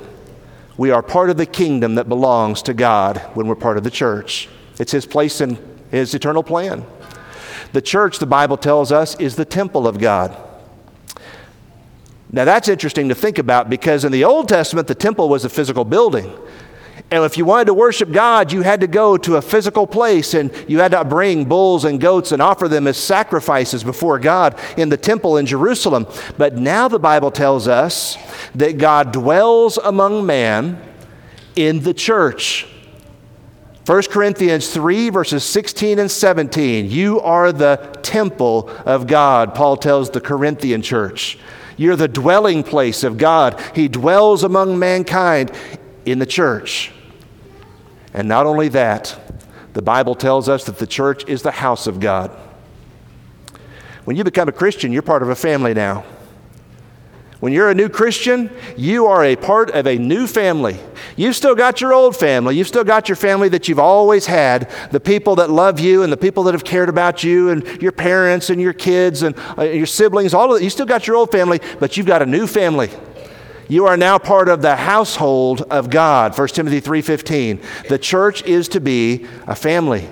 We 0.76 0.90
are 0.90 1.02
part 1.02 1.30
of 1.30 1.38
the 1.38 1.46
kingdom 1.46 1.94
that 1.94 2.10
belongs 2.10 2.60
to 2.64 2.74
God 2.74 3.16
when 3.32 3.46
we're 3.46 3.54
part 3.54 3.78
of 3.78 3.84
the 3.84 3.90
church. 3.90 4.50
It's 4.78 4.92
His 4.92 5.06
place 5.06 5.40
in 5.40 5.58
His 5.90 6.14
eternal 6.14 6.42
plan. 6.42 6.84
The 7.72 7.80
church, 7.80 8.18
the 8.18 8.26
Bible 8.26 8.58
tells 8.58 8.92
us, 8.92 9.18
is 9.18 9.36
the 9.36 9.46
temple 9.46 9.88
of 9.88 9.98
God. 9.98 10.36
Now, 12.30 12.44
that's 12.44 12.68
interesting 12.68 13.08
to 13.08 13.14
think 13.14 13.38
about 13.38 13.70
because 13.70 14.04
in 14.04 14.12
the 14.12 14.24
Old 14.24 14.50
Testament, 14.50 14.86
the 14.86 14.94
temple 14.94 15.30
was 15.30 15.46
a 15.46 15.48
physical 15.48 15.86
building. 15.86 16.30
And 17.10 17.24
if 17.24 17.36
you 17.36 17.44
wanted 17.44 17.66
to 17.66 17.74
worship 17.74 18.12
God, 18.12 18.52
you 18.52 18.62
had 18.62 18.80
to 18.80 18.86
go 18.86 19.16
to 19.16 19.36
a 19.36 19.42
physical 19.42 19.86
place 19.86 20.34
and 20.34 20.52
you 20.68 20.78
had 20.78 20.92
to 20.92 21.04
bring 21.04 21.44
bulls 21.44 21.84
and 21.84 22.00
goats 22.00 22.32
and 22.32 22.40
offer 22.42 22.68
them 22.68 22.86
as 22.86 22.96
sacrifices 22.96 23.82
before 23.82 24.18
God 24.18 24.58
in 24.76 24.88
the 24.88 24.96
temple 24.96 25.36
in 25.36 25.46
Jerusalem. 25.46 26.06
But 26.36 26.56
now 26.56 26.88
the 26.88 26.98
Bible 26.98 27.30
tells 27.30 27.68
us 27.68 28.16
that 28.54 28.78
God 28.78 29.12
dwells 29.12 29.78
among 29.78 30.26
man 30.26 30.80
in 31.56 31.80
the 31.80 31.94
church. 31.94 32.66
1 33.86 34.02
Corinthians 34.04 34.72
3, 34.72 35.10
verses 35.10 35.42
16 35.44 35.98
and 35.98 36.10
17. 36.10 36.90
You 36.90 37.20
are 37.20 37.50
the 37.50 37.76
temple 38.02 38.70
of 38.84 39.06
God, 39.06 39.54
Paul 39.54 39.76
tells 39.76 40.10
the 40.10 40.20
Corinthian 40.20 40.82
church. 40.82 41.38
You're 41.76 41.96
the 41.96 42.08
dwelling 42.08 42.62
place 42.62 43.02
of 43.04 43.16
God. 43.16 43.58
He 43.74 43.88
dwells 43.88 44.44
among 44.44 44.78
mankind 44.78 45.50
in 46.04 46.18
the 46.18 46.26
church. 46.26 46.92
And 48.12 48.28
not 48.28 48.46
only 48.46 48.68
that, 48.68 49.18
the 49.72 49.82
Bible 49.82 50.14
tells 50.14 50.48
us 50.48 50.64
that 50.64 50.78
the 50.78 50.86
church 50.86 51.24
is 51.28 51.42
the 51.42 51.52
house 51.52 51.86
of 51.86 52.00
God. 52.00 52.30
When 54.04 54.16
you 54.16 54.24
become 54.24 54.48
a 54.48 54.52
Christian, 54.52 54.92
you're 54.92 55.02
part 55.02 55.22
of 55.22 55.28
a 55.28 55.36
family 55.36 55.74
now. 55.74 56.04
When 57.40 57.54
you're 57.54 57.70
a 57.70 57.74
new 57.74 57.88
Christian, 57.88 58.50
you 58.76 59.06
are 59.06 59.24
a 59.24 59.34
part 59.34 59.70
of 59.70 59.86
a 59.86 59.96
new 59.96 60.26
family. 60.26 60.78
You've 61.16 61.36
still 61.36 61.54
got 61.54 61.80
your 61.80 61.94
old 61.94 62.14
family. 62.14 62.56
You've 62.56 62.68
still 62.68 62.84
got 62.84 63.08
your 63.08 63.16
family 63.16 63.48
that 63.50 63.66
you've 63.66 63.78
always 63.78 64.26
had, 64.26 64.70
the 64.90 65.00
people 65.00 65.36
that 65.36 65.48
love 65.48 65.80
you 65.80 66.02
and 66.02 66.12
the 66.12 66.18
people 66.18 66.42
that 66.44 66.52
have 66.52 66.64
cared 66.64 66.90
about 66.90 67.24
you 67.24 67.48
and 67.48 67.64
your 67.80 67.92
parents 67.92 68.50
and 68.50 68.60
your 68.60 68.74
kids 68.74 69.22
and 69.22 69.34
uh, 69.56 69.62
your 69.62 69.86
siblings, 69.86 70.34
all 70.34 70.52
of 70.52 70.58
that. 70.58 70.64
You 70.64 70.68
still 70.68 70.84
got 70.84 71.06
your 71.06 71.16
old 71.16 71.32
family, 71.32 71.60
but 71.78 71.96
you've 71.96 72.06
got 72.06 72.20
a 72.20 72.26
new 72.26 72.46
family. 72.46 72.90
You 73.70 73.86
are 73.86 73.96
now 73.96 74.18
part 74.18 74.48
of 74.48 74.62
the 74.62 74.74
household 74.74 75.62
of 75.70 75.90
God. 75.90 76.34
1 76.34 76.48
Timothy 76.48 76.80
3:15. 76.80 77.60
The 77.88 77.98
church 77.98 78.42
is 78.42 78.66
to 78.70 78.80
be 78.80 79.26
a 79.46 79.54
family. 79.54 80.08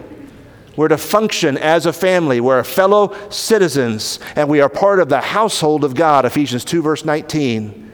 We're 0.77 0.87
to 0.87 0.97
function 0.97 1.59
as 1.59 1.85
a 1.85 1.93
family. 1.93 2.41
We're 2.41 2.63
fellow 2.63 3.17
citizens, 3.31 4.21
and 4.37 4.49
we 4.49 4.61
are 4.61 4.69
part 4.69 5.01
of 5.01 5.09
the 5.09 5.21
household 5.21 5.83
of 5.83 5.97
God. 5.97 6.25
Ephesians 6.25 6.65
2, 6.65 6.83
verse 6.83 7.05
19. 7.05 7.91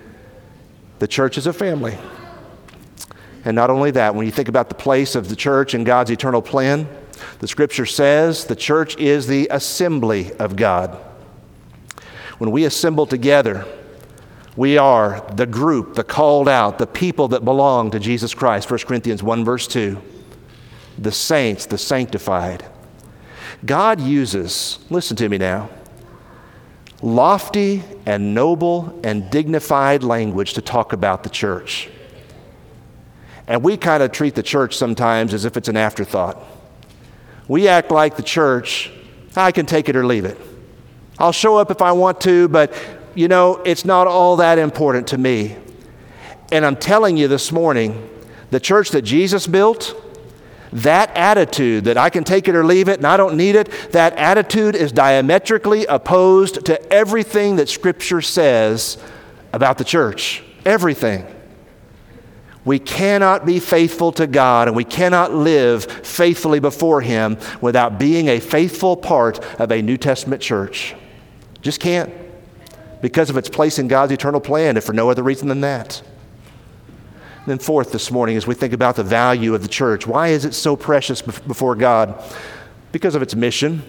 The 0.98 1.08
church 1.08 1.38
is 1.38 1.46
a 1.46 1.52
family. 1.54 1.96
And 3.46 3.56
not 3.56 3.70
only 3.70 3.90
that, 3.92 4.14
when 4.14 4.26
you 4.26 4.32
think 4.32 4.48
about 4.48 4.68
the 4.68 4.74
place 4.74 5.14
of 5.14 5.30
the 5.30 5.36
church 5.36 5.74
in 5.74 5.82
God's 5.82 6.10
eternal 6.10 6.42
plan, 6.42 6.86
the 7.38 7.48
scripture 7.48 7.86
says 7.86 8.44
the 8.44 8.54
church 8.54 8.98
is 8.98 9.28
the 9.28 9.48
assembly 9.50 10.30
of 10.38 10.56
God. 10.56 10.98
When 12.36 12.50
we 12.50 12.66
assemble 12.66 13.06
together, 13.06 13.64
we 14.56 14.78
are 14.78 15.24
the 15.34 15.46
group, 15.46 15.94
the 15.94 16.04
called 16.04 16.48
out, 16.48 16.78
the 16.78 16.86
people 16.86 17.28
that 17.28 17.44
belong 17.44 17.90
to 17.90 17.98
Jesus 17.98 18.34
Christ. 18.34 18.70
1 18.70 18.80
Corinthians 18.80 19.22
1, 19.22 19.44
verse 19.44 19.66
2. 19.66 20.00
The 20.98 21.10
saints, 21.10 21.66
the 21.66 21.78
sanctified. 21.78 22.64
God 23.64 24.00
uses, 24.00 24.78
listen 24.90 25.16
to 25.16 25.28
me 25.28 25.38
now, 25.38 25.70
lofty 27.02 27.82
and 28.06 28.34
noble 28.34 29.00
and 29.02 29.28
dignified 29.30 30.04
language 30.04 30.54
to 30.54 30.62
talk 30.62 30.92
about 30.92 31.22
the 31.22 31.30
church. 31.30 31.88
And 33.46 33.62
we 33.62 33.76
kind 33.76 34.02
of 34.02 34.12
treat 34.12 34.34
the 34.34 34.42
church 34.42 34.76
sometimes 34.76 35.34
as 35.34 35.44
if 35.44 35.56
it's 35.56 35.68
an 35.68 35.76
afterthought. 35.76 36.38
We 37.48 37.68
act 37.68 37.90
like 37.90 38.16
the 38.16 38.22
church, 38.22 38.90
I 39.36 39.50
can 39.50 39.66
take 39.66 39.88
it 39.88 39.96
or 39.96 40.06
leave 40.06 40.24
it. 40.24 40.38
I'll 41.18 41.32
show 41.32 41.56
up 41.56 41.70
if 41.70 41.82
I 41.82 41.92
want 41.92 42.20
to, 42.22 42.48
but 42.48 42.72
you 43.14 43.28
know, 43.28 43.62
it's 43.64 43.84
not 43.84 44.06
all 44.06 44.36
that 44.36 44.58
important 44.58 45.08
to 45.08 45.18
me. 45.18 45.56
And 46.52 46.64
I'm 46.64 46.76
telling 46.76 47.16
you 47.16 47.28
this 47.28 47.52
morning, 47.52 48.08
the 48.50 48.60
church 48.60 48.90
that 48.90 49.02
Jesus 49.02 49.46
built, 49.46 49.94
that 50.72 51.16
attitude 51.16 51.84
that 51.84 51.96
I 51.96 52.10
can 52.10 52.24
take 52.24 52.48
it 52.48 52.54
or 52.54 52.64
leave 52.64 52.88
it 52.88 52.98
and 52.98 53.06
I 53.06 53.16
don't 53.16 53.36
need 53.36 53.54
it, 53.54 53.70
that 53.92 54.16
attitude 54.16 54.74
is 54.74 54.92
diametrically 54.92 55.86
opposed 55.86 56.66
to 56.66 56.92
everything 56.92 57.56
that 57.56 57.68
Scripture 57.68 58.20
says 58.20 58.98
about 59.52 59.78
the 59.78 59.84
church. 59.84 60.42
Everything. 60.64 61.26
We 62.64 62.78
cannot 62.78 63.44
be 63.44 63.60
faithful 63.60 64.10
to 64.12 64.26
God 64.26 64.68
and 64.68 64.76
we 64.76 64.84
cannot 64.84 65.34
live 65.34 65.84
faithfully 65.84 66.60
before 66.60 67.02
Him 67.02 67.36
without 67.60 67.98
being 67.98 68.28
a 68.28 68.40
faithful 68.40 68.96
part 68.96 69.38
of 69.60 69.70
a 69.70 69.82
New 69.82 69.96
Testament 69.96 70.40
church. 70.40 70.94
Just 71.60 71.78
can't. 71.78 72.23
Because 73.04 73.28
of 73.28 73.36
its 73.36 73.50
place 73.50 73.78
in 73.78 73.86
God's 73.86 74.12
eternal 74.12 74.40
plan, 74.40 74.78
if 74.78 74.84
for 74.84 74.94
no 74.94 75.10
other 75.10 75.22
reason 75.22 75.48
than 75.48 75.60
that. 75.60 76.00
Then, 77.46 77.58
fourth, 77.58 77.92
this 77.92 78.10
morning, 78.10 78.38
as 78.38 78.46
we 78.46 78.54
think 78.54 78.72
about 78.72 78.96
the 78.96 79.02
value 79.02 79.54
of 79.54 79.60
the 79.60 79.68
church, 79.68 80.06
why 80.06 80.28
is 80.28 80.46
it 80.46 80.54
so 80.54 80.74
precious 80.74 81.20
before 81.20 81.74
God? 81.74 82.24
Because 82.92 83.14
of 83.14 83.20
its 83.20 83.34
mission, 83.34 83.82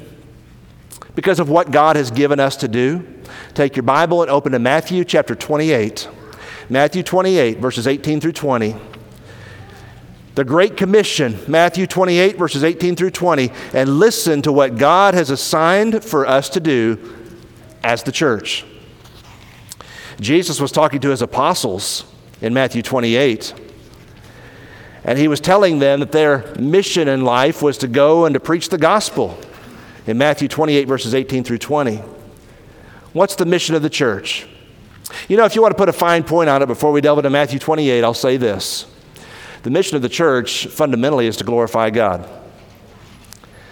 because 1.16 1.40
of 1.40 1.48
what 1.48 1.72
God 1.72 1.96
has 1.96 2.12
given 2.12 2.42
us 2.42 2.58
to 2.58 2.68
do. 2.68 3.08
Take 3.54 3.78
your 3.78 3.84
Bible 3.84 4.22
and 4.22 4.30
open 4.30 4.52
to 4.52 4.60
Matthew 4.60 5.06
chapter 5.06 5.34
28. 5.34 6.10
Matthew 6.70 7.02
28, 7.02 7.60
verses 7.60 7.88
18 7.88 8.20
through 8.20 8.34
20. 8.34 8.76
The 10.34 10.44
Great 10.44 10.76
Commission, 10.76 11.40
Matthew 11.48 11.88
28, 11.88 12.38
verses 12.38 12.66
18 12.66 12.98
through 12.98 13.12
20, 13.12 13.50
and 13.74 13.98
listen 13.98 14.42
to 14.42 14.52
what 14.52 14.78
God 14.78 15.14
has 15.14 15.30
assigned 15.30 16.04
for 16.04 16.28
us 16.28 16.50
to 16.50 16.60
do 16.60 17.16
as 17.82 18.04
the 18.04 18.12
church. 18.12 18.66
Jesus 20.20 20.60
was 20.60 20.72
talking 20.72 21.02
to 21.02 21.10
his 21.10 21.22
apostles 21.22 22.06
in 22.42 22.54
Matthew 22.54 22.82
28. 22.82 23.54
And 25.04 25.20
he 25.20 25.28
was 25.28 25.40
telling 25.40 25.80
them 25.80 26.00
that 26.00 26.12
their 26.12 26.54
mission 26.60 27.08
in 27.08 27.24
life 27.24 27.62
was 27.62 27.78
to 27.80 27.88
go 27.88 28.26
and 28.26 28.34
to 28.34 28.40
preach 28.40 28.70
the 28.70 28.78
gospel 28.78 29.38
in 30.08 30.18
Matthew 30.18 30.48
28, 30.48 30.88
verses 30.88 31.14
18 31.14 31.44
through 31.44 31.60
20. 31.60 31.98
What's 33.14 33.36
the 33.36 33.46
mission 33.46 33.76
of 33.76 33.82
the 33.82 33.90
church? 33.90 34.48
You 35.28 35.38
know, 35.38 35.46
if 35.46 35.56
you 35.56 35.62
want 35.62 35.74
to 35.74 35.78
put 35.78 35.90
a 35.90 35.94
fine 35.94 36.24
point 36.24 36.50
on 36.50 36.62
it 36.62 36.66
before 36.66 36.92
we 36.92 37.02
delve 37.02 37.20
into 37.20 37.30
Matthew 37.30 37.60
28, 37.60 38.04
I'll 38.04 38.14
say 38.14 38.38
this. 38.38 38.88
The 39.64 39.70
mission 39.70 39.96
of 39.96 40.02
the 40.02 40.10
church 40.10 40.68
fundamentally 40.68 41.28
is 41.28 41.38
to 41.38 41.44
glorify 41.44 41.90
God. 41.90 42.28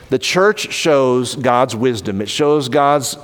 The 0.09 0.19
church 0.19 0.71
shows 0.71 1.35
God's 1.35 1.75
wisdom, 1.75 2.21
it 2.21 2.29
shows 2.29 2.69
God's 2.69 3.17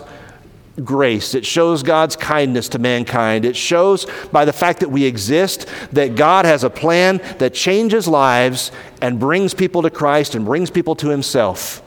grace. 0.80 1.36
It 1.36 1.46
shows 1.46 1.84
God's 1.84 2.16
kindness 2.16 2.70
to 2.70 2.80
mankind. 2.80 3.46
It 3.46 3.56
shows 3.56 4.06
by 4.32 4.46
the 4.46 4.54
fact 4.54 4.80
that 4.82 4.90
we 4.90 5.06
exist 5.06 5.68
that 5.92 6.16
God 6.16 6.46
has 6.46 6.64
a 6.64 6.70
plan 6.70 7.20
that 7.40 7.54
changes 7.54 8.08
lives 8.08 8.72
and 9.02 9.20
brings 9.20 9.54
people 9.54 9.82
to 9.82 9.90
Christ 9.90 10.36
and 10.36 10.46
brings 10.46 10.70
people 10.70 10.96
to 10.96 11.10
Himself. 11.10 11.84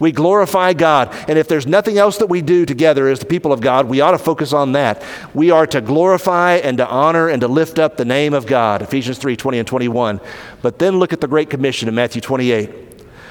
We 0.00 0.12
glorify 0.12 0.72
God. 0.72 1.14
And 1.28 1.38
if 1.38 1.46
there's 1.48 1.66
nothing 1.66 1.98
else 1.98 2.18
that 2.18 2.26
we 2.26 2.42
do 2.42 2.66
together 2.66 3.08
as 3.08 3.20
the 3.20 3.26
people 3.26 3.52
of 3.52 3.60
God, 3.60 3.86
we 3.86 4.00
ought 4.00 4.10
to 4.10 4.18
focus 4.18 4.52
on 4.52 4.72
that. 4.72 5.02
We 5.32 5.50
are 5.50 5.66
to 5.68 5.80
glorify 5.80 6.56
and 6.56 6.78
to 6.78 6.88
honor 6.88 7.28
and 7.28 7.40
to 7.42 7.48
lift 7.48 7.78
up 7.78 7.96
the 7.96 8.04
name 8.04 8.34
of 8.34 8.46
God. 8.46 8.82
Ephesians 8.82 9.18
3 9.18 9.36
20 9.36 9.58
and 9.58 9.68
21. 9.68 10.20
But 10.62 10.78
then 10.78 10.98
look 10.98 11.12
at 11.12 11.20
the 11.20 11.28
Great 11.28 11.48
Commission 11.48 11.88
in 11.88 11.94
Matthew 11.94 12.20
28. 12.20 12.70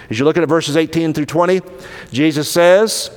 As 0.10 0.19
you 0.19 0.25
look 0.25 0.38
at 0.38 0.47
verses 0.47 0.77
18 0.77 1.13
through 1.13 1.25
20, 1.25 1.62
Jesus 2.12 2.49
says, 2.49 3.10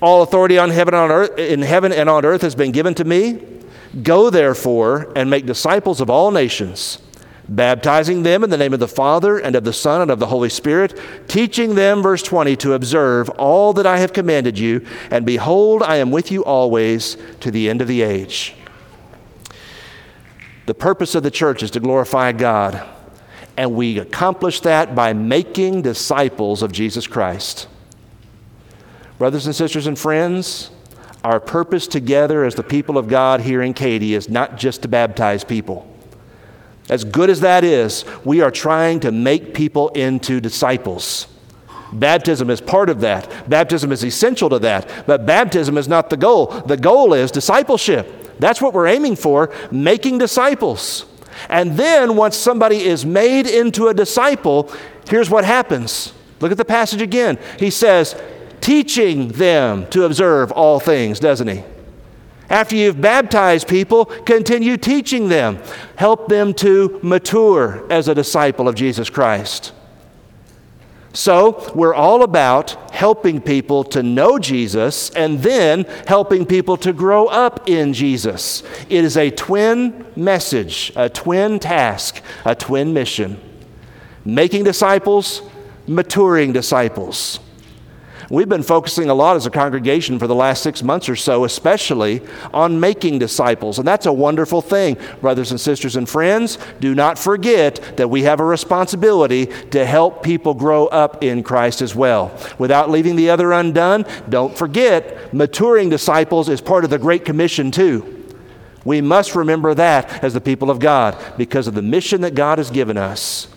all 0.00 0.22
authority 0.22 0.58
on 0.58 0.70
heaven 0.70 0.94
on 0.94 1.10
earth, 1.10 1.38
in 1.38 1.62
heaven 1.62 1.92
and 1.92 2.08
on 2.08 2.24
earth 2.24 2.42
has 2.42 2.54
been 2.54 2.72
given 2.72 2.94
to 2.94 3.04
me. 3.04 3.42
Go 4.02 4.30
therefore 4.30 5.12
and 5.16 5.30
make 5.30 5.46
disciples 5.46 6.00
of 6.00 6.10
all 6.10 6.30
nations, 6.30 6.98
baptizing 7.48 8.22
them 8.22 8.44
in 8.44 8.50
the 8.50 8.56
name 8.56 8.74
of 8.74 8.80
the 8.80 8.86
Father 8.86 9.38
and 9.38 9.56
of 9.56 9.64
the 9.64 9.72
Son 9.72 10.02
and 10.02 10.10
of 10.10 10.18
the 10.18 10.26
Holy 10.26 10.50
Spirit, 10.50 11.00
teaching 11.26 11.74
them, 11.74 12.02
verse 12.02 12.22
20, 12.22 12.54
to 12.56 12.74
observe 12.74 13.28
all 13.30 13.72
that 13.72 13.86
I 13.86 13.98
have 13.98 14.12
commanded 14.12 14.58
you. 14.58 14.86
And 15.10 15.24
behold, 15.24 15.82
I 15.82 15.96
am 15.96 16.10
with 16.10 16.30
you 16.30 16.44
always 16.44 17.16
to 17.40 17.50
the 17.50 17.68
end 17.68 17.80
of 17.80 17.88
the 17.88 18.02
age. 18.02 18.54
The 20.66 20.74
purpose 20.74 21.14
of 21.14 21.22
the 21.22 21.30
church 21.30 21.62
is 21.62 21.70
to 21.72 21.80
glorify 21.80 22.32
God, 22.32 22.86
and 23.56 23.74
we 23.74 23.98
accomplish 23.98 24.60
that 24.60 24.94
by 24.94 25.14
making 25.14 25.80
disciples 25.80 26.62
of 26.62 26.72
Jesus 26.72 27.06
Christ. 27.06 27.68
Brothers 29.18 29.46
and 29.46 29.54
sisters 29.54 29.88
and 29.88 29.98
friends, 29.98 30.70
our 31.24 31.40
purpose 31.40 31.88
together 31.88 32.44
as 32.44 32.54
the 32.54 32.62
people 32.62 32.96
of 32.96 33.08
God 33.08 33.40
here 33.40 33.62
in 33.62 33.74
Katy 33.74 34.14
is 34.14 34.28
not 34.28 34.56
just 34.56 34.82
to 34.82 34.88
baptize 34.88 35.42
people. 35.42 35.92
As 36.88 37.04
good 37.04 37.28
as 37.28 37.40
that 37.40 37.64
is, 37.64 38.04
we 38.24 38.40
are 38.40 38.50
trying 38.52 39.00
to 39.00 39.10
make 39.10 39.54
people 39.54 39.88
into 39.90 40.40
disciples. 40.40 41.26
Baptism 41.92 42.48
is 42.48 42.60
part 42.60 42.88
of 42.90 43.00
that. 43.00 43.48
Baptism 43.48 43.90
is 43.90 44.04
essential 44.04 44.48
to 44.50 44.58
that. 44.60 45.04
But 45.06 45.26
baptism 45.26 45.76
is 45.76 45.88
not 45.88 46.10
the 46.10 46.16
goal. 46.16 46.46
The 46.46 46.76
goal 46.76 47.12
is 47.12 47.30
discipleship. 47.30 48.38
That's 48.38 48.62
what 48.62 48.72
we're 48.72 48.86
aiming 48.86 49.16
for, 49.16 49.52
making 49.72 50.18
disciples. 50.18 51.06
And 51.48 51.76
then 51.76 52.14
once 52.14 52.36
somebody 52.36 52.84
is 52.84 53.04
made 53.04 53.46
into 53.46 53.88
a 53.88 53.94
disciple, 53.94 54.72
here's 55.08 55.28
what 55.28 55.44
happens. 55.44 56.12
Look 56.40 56.52
at 56.52 56.58
the 56.58 56.64
passage 56.64 57.02
again. 57.02 57.38
He 57.58 57.70
says, 57.70 58.20
teaching 58.60 59.28
them 59.28 59.86
to 59.90 60.04
observe 60.04 60.52
all 60.52 60.80
things, 60.80 61.20
doesn't 61.20 61.48
he? 61.48 61.62
After 62.50 62.76
you've 62.76 63.00
baptized 63.00 63.68
people, 63.68 64.06
continue 64.06 64.76
teaching 64.76 65.28
them. 65.28 65.58
Help 65.96 66.28
them 66.28 66.54
to 66.54 66.98
mature 67.02 67.84
as 67.90 68.08
a 68.08 68.14
disciple 68.14 68.68
of 68.68 68.74
Jesus 68.74 69.10
Christ. 69.10 69.72
So, 71.12 71.72
we're 71.74 71.94
all 71.94 72.22
about 72.22 72.92
helping 72.92 73.40
people 73.40 73.82
to 73.84 74.02
know 74.02 74.38
Jesus 74.38 75.10
and 75.10 75.40
then 75.40 75.84
helping 76.06 76.46
people 76.46 76.76
to 76.78 76.92
grow 76.92 77.26
up 77.26 77.68
in 77.68 77.92
Jesus. 77.92 78.62
It 78.88 79.04
is 79.04 79.16
a 79.16 79.30
twin 79.30 80.06
message, 80.14 80.92
a 80.94 81.08
twin 81.08 81.58
task, 81.58 82.22
a 82.44 82.54
twin 82.54 82.92
mission 82.92 83.40
making 84.24 84.62
disciples, 84.62 85.40
maturing 85.86 86.52
disciples. 86.52 87.40
We've 88.30 88.48
been 88.48 88.62
focusing 88.62 89.08
a 89.08 89.14
lot 89.14 89.36
as 89.36 89.46
a 89.46 89.50
congregation 89.50 90.18
for 90.18 90.26
the 90.26 90.34
last 90.34 90.62
six 90.62 90.82
months 90.82 91.08
or 91.08 91.16
so, 91.16 91.44
especially 91.44 92.20
on 92.52 92.78
making 92.78 93.20
disciples. 93.20 93.78
And 93.78 93.88
that's 93.88 94.04
a 94.04 94.12
wonderful 94.12 94.60
thing. 94.60 94.98
Brothers 95.22 95.50
and 95.50 95.58
sisters 95.58 95.96
and 95.96 96.06
friends, 96.06 96.58
do 96.78 96.94
not 96.94 97.18
forget 97.18 97.96
that 97.96 98.10
we 98.10 98.24
have 98.24 98.40
a 98.40 98.44
responsibility 98.44 99.46
to 99.70 99.86
help 99.86 100.22
people 100.22 100.52
grow 100.52 100.88
up 100.88 101.24
in 101.24 101.42
Christ 101.42 101.80
as 101.80 101.94
well. 101.94 102.36
Without 102.58 102.90
leaving 102.90 103.16
the 103.16 103.30
other 103.30 103.52
undone, 103.52 104.04
don't 104.28 104.56
forget, 104.56 105.32
maturing 105.32 105.88
disciples 105.88 106.50
is 106.50 106.60
part 106.60 106.84
of 106.84 106.90
the 106.90 106.98
Great 106.98 107.24
Commission, 107.24 107.70
too. 107.70 108.14
We 108.84 109.00
must 109.00 109.34
remember 109.34 109.72
that 109.74 110.22
as 110.22 110.34
the 110.34 110.40
people 110.40 110.70
of 110.70 110.80
God 110.80 111.16
because 111.38 111.66
of 111.66 111.74
the 111.74 111.82
mission 111.82 112.20
that 112.20 112.34
God 112.34 112.58
has 112.58 112.70
given 112.70 112.98
us. 112.98 113.48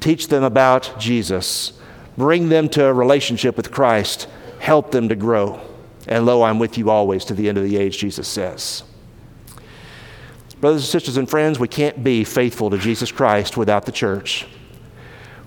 Teach 0.00 0.28
them 0.28 0.44
about 0.44 0.92
Jesus 0.98 1.72
bring 2.16 2.48
them 2.48 2.68
to 2.70 2.84
a 2.84 2.92
relationship 2.92 3.56
with 3.56 3.70
Christ, 3.70 4.28
help 4.58 4.90
them 4.90 5.08
to 5.08 5.16
grow. 5.16 5.60
And 6.06 6.24
lo, 6.24 6.42
I'm 6.42 6.58
with 6.58 6.78
you 6.78 6.90
always 6.90 7.24
to 7.26 7.34
the 7.34 7.48
end 7.48 7.58
of 7.58 7.64
the 7.64 7.76
age, 7.76 7.98
Jesus 7.98 8.28
says. 8.28 8.84
Brothers 10.60 10.82
and 10.82 10.88
sisters 10.88 11.16
and 11.16 11.28
friends, 11.28 11.58
we 11.58 11.68
can't 11.68 12.02
be 12.02 12.24
faithful 12.24 12.70
to 12.70 12.78
Jesus 12.78 13.12
Christ 13.12 13.56
without 13.56 13.84
the 13.84 13.92
church. 13.92 14.46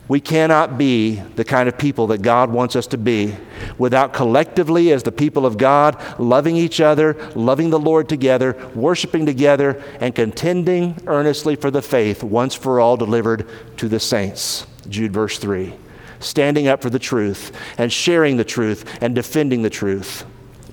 We 0.08 0.20
cannot 0.20 0.78
be 0.78 1.16
the 1.16 1.44
kind 1.44 1.70
of 1.70 1.78
people 1.78 2.08
that 2.08 2.24
God 2.24 2.50
wants 2.50 2.76
us 2.76 2.88
to 2.88 2.98
be 2.98 3.36
without 3.78 4.12
collectively, 4.12 4.92
as 4.92 5.04
the 5.04 5.12
people 5.12 5.46
of 5.46 5.58
God, 5.58 6.02
loving 6.20 6.56
each 6.56 6.82
other, 6.82 7.14
loving 7.36 7.70
the 7.70 7.80
Lord 7.80 8.10
together, 8.10 8.58
worshiping 8.74 9.28
together, 9.28 9.82
and 10.00 10.16
contending 10.16 11.00
earnestly 11.06 11.56
for 11.56 11.70
the 11.70 11.84
faith 11.84 12.24
once 12.24 12.56
for 12.56 12.80
all 12.80 12.98
delivered 12.98 13.48
to 13.78 13.88
the 13.88 14.00
saints. 14.00 14.66
Jude, 14.90 15.14
verse 15.14 15.38
3 15.38 15.74
standing 16.20 16.68
up 16.68 16.82
for 16.82 16.90
the 16.90 17.00
truth 17.00 17.52
and 17.78 17.92
sharing 17.92 18.38
the 18.38 18.44
truth 18.44 19.02
and 19.02 19.16
defending 19.16 19.62
the 19.62 19.70
truth 19.70 20.26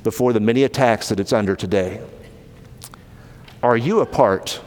before 0.02 0.32
the 0.32 0.40
many 0.40 0.64
attacks 0.64 1.08
that 1.08 1.20
it's 1.20 1.32
under 1.32 1.56
today. 1.56 2.00
Are 3.62 3.76
you 3.76 4.00
a 4.00 4.06
part 4.06 4.60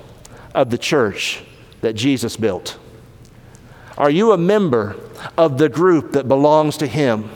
of 0.53 0.69
the 0.69 0.77
church 0.77 1.43
that 1.81 1.93
Jesus 1.93 2.35
built? 2.35 2.77
Are 3.97 4.09
you 4.09 4.31
a 4.31 4.37
member 4.37 4.95
of 5.37 5.57
the 5.57 5.69
group 5.69 6.13
that 6.13 6.27
belongs 6.27 6.77
to 6.77 6.87
Him? 6.87 7.29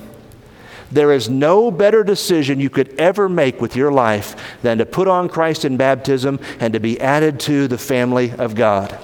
There 0.91 1.11
is 1.11 1.29
no 1.29 1.71
better 1.71 2.03
decision 2.03 2.59
you 2.59 2.69
could 2.69 2.97
ever 2.99 3.27
make 3.27 3.59
with 3.59 3.75
your 3.75 3.91
life 3.91 4.35
than 4.61 4.77
to 4.77 4.85
put 4.85 5.07
on 5.07 5.27
Christ 5.27 5.65
in 5.65 5.75
baptism 5.75 6.39
and 6.59 6.73
to 6.73 6.79
be 6.79 6.99
added 7.01 7.39
to 7.41 7.67
the 7.67 7.77
family 7.77 8.31
of 8.31 8.55
God 8.55 8.97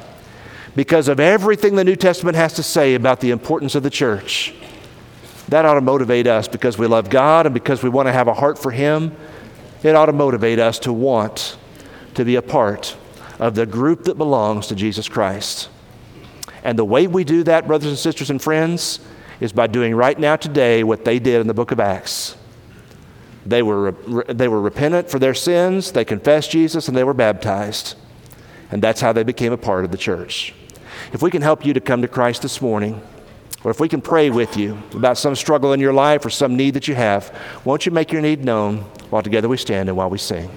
because 0.80 1.10
of 1.10 1.20
everything 1.20 1.76
the 1.76 1.84
New 1.84 1.98
Testament 1.98 2.38
has 2.38 2.54
to 2.54 2.64
say 2.64 2.94
about 2.94 3.20
the 3.20 3.32
importance 3.32 3.76
of 3.76 3.84
the 3.84 3.90
church. 3.90 4.54
That 5.50 5.66
ought 5.66 5.74
to 5.74 5.82
motivate 5.82 6.26
us 6.26 6.48
because 6.48 6.78
we 6.78 6.88
love 6.88 7.10
God 7.10 7.46
and 7.46 7.54
because 7.54 7.84
we 7.84 7.90
want 7.90 8.08
to 8.08 8.14
have 8.14 8.30
a 8.30 8.34
heart 8.34 8.58
for 8.58 8.72
Him. 8.72 9.14
It 9.84 9.94
ought 9.94 10.06
to 10.06 10.14
motivate 10.14 10.58
us 10.58 10.80
to 10.80 10.94
want 10.94 11.58
to 12.14 12.24
be 12.24 12.38
a 12.38 12.42
part 12.42 12.96
of 13.40 13.56
the 13.56 13.66
group 13.66 14.06
that 14.06 14.18
belongs 14.18 14.68
to 14.68 14.76
Jesus 14.76 15.10
Christ. 15.10 15.68
And 16.64 16.80
the 16.80 16.86
way 16.86 17.08
we 17.08 17.26
do 17.26 17.44
that, 17.44 17.68
brothers 17.68 17.90
and 17.90 17.98
sisters 17.98 18.30
and 18.30 18.42
friends, 18.42 19.02
is 19.42 19.52
by 19.52 19.68
doing 19.68 19.94
right 19.94 20.18
now 20.18 20.38
today 20.38 20.86
what 20.86 21.04
they 21.04 21.20
did 21.20 21.42
in 21.42 21.48
the 21.48 21.54
book 21.54 21.72
of 21.72 21.82
Acts. 21.82 22.38
They 23.46 23.64
were, 23.64 23.92
they 24.30 24.48
were 24.48 24.62
repentant 24.62 25.12
for 25.12 25.20
their 25.20 25.34
sins, 25.34 25.92
they 25.92 26.06
confessed 26.06 26.52
Jesus, 26.52 26.88
and 26.88 26.96
they 26.96 27.04
were 27.04 27.14
baptized. 27.14 27.96
And 28.72 28.82
that's 28.82 29.02
how 29.02 29.12
they 29.12 29.24
became 29.24 29.52
a 29.52 29.58
part 29.58 29.84
of 29.84 29.92
the 29.92 29.98
church. 29.98 30.54
If 31.14 31.22
we 31.22 31.32
can 31.32 31.42
help 31.42 31.66
you 31.66 31.74
to 31.74 31.80
come 31.80 32.02
to 32.02 32.08
Christ 32.08 32.42
this 32.42 32.62
morning, 32.62 33.02
or 33.64 33.72
if 33.72 33.80
we 33.80 33.90
can 33.90 34.02
pray 34.02 34.30
with 34.30 34.56
you 34.58 34.78
about 34.94 35.18
some 35.18 35.36
struggle 35.36 35.74
in 35.74 35.80
your 35.80 35.94
life 35.94 36.26
or 36.26 36.30
some 36.30 36.56
need 36.56 36.76
that 36.76 36.88
you 36.88 36.96
have, 36.96 37.36
won't 37.66 37.86
you 37.86 37.92
make 37.92 38.12
your 38.12 38.22
need 38.22 38.44
known 38.44 38.78
while 39.10 39.22
together 39.22 39.50
we 39.50 39.58
stand 39.58 39.90
and 39.90 39.98
while 39.98 40.10
we 40.10 40.18
sing? 40.18 40.50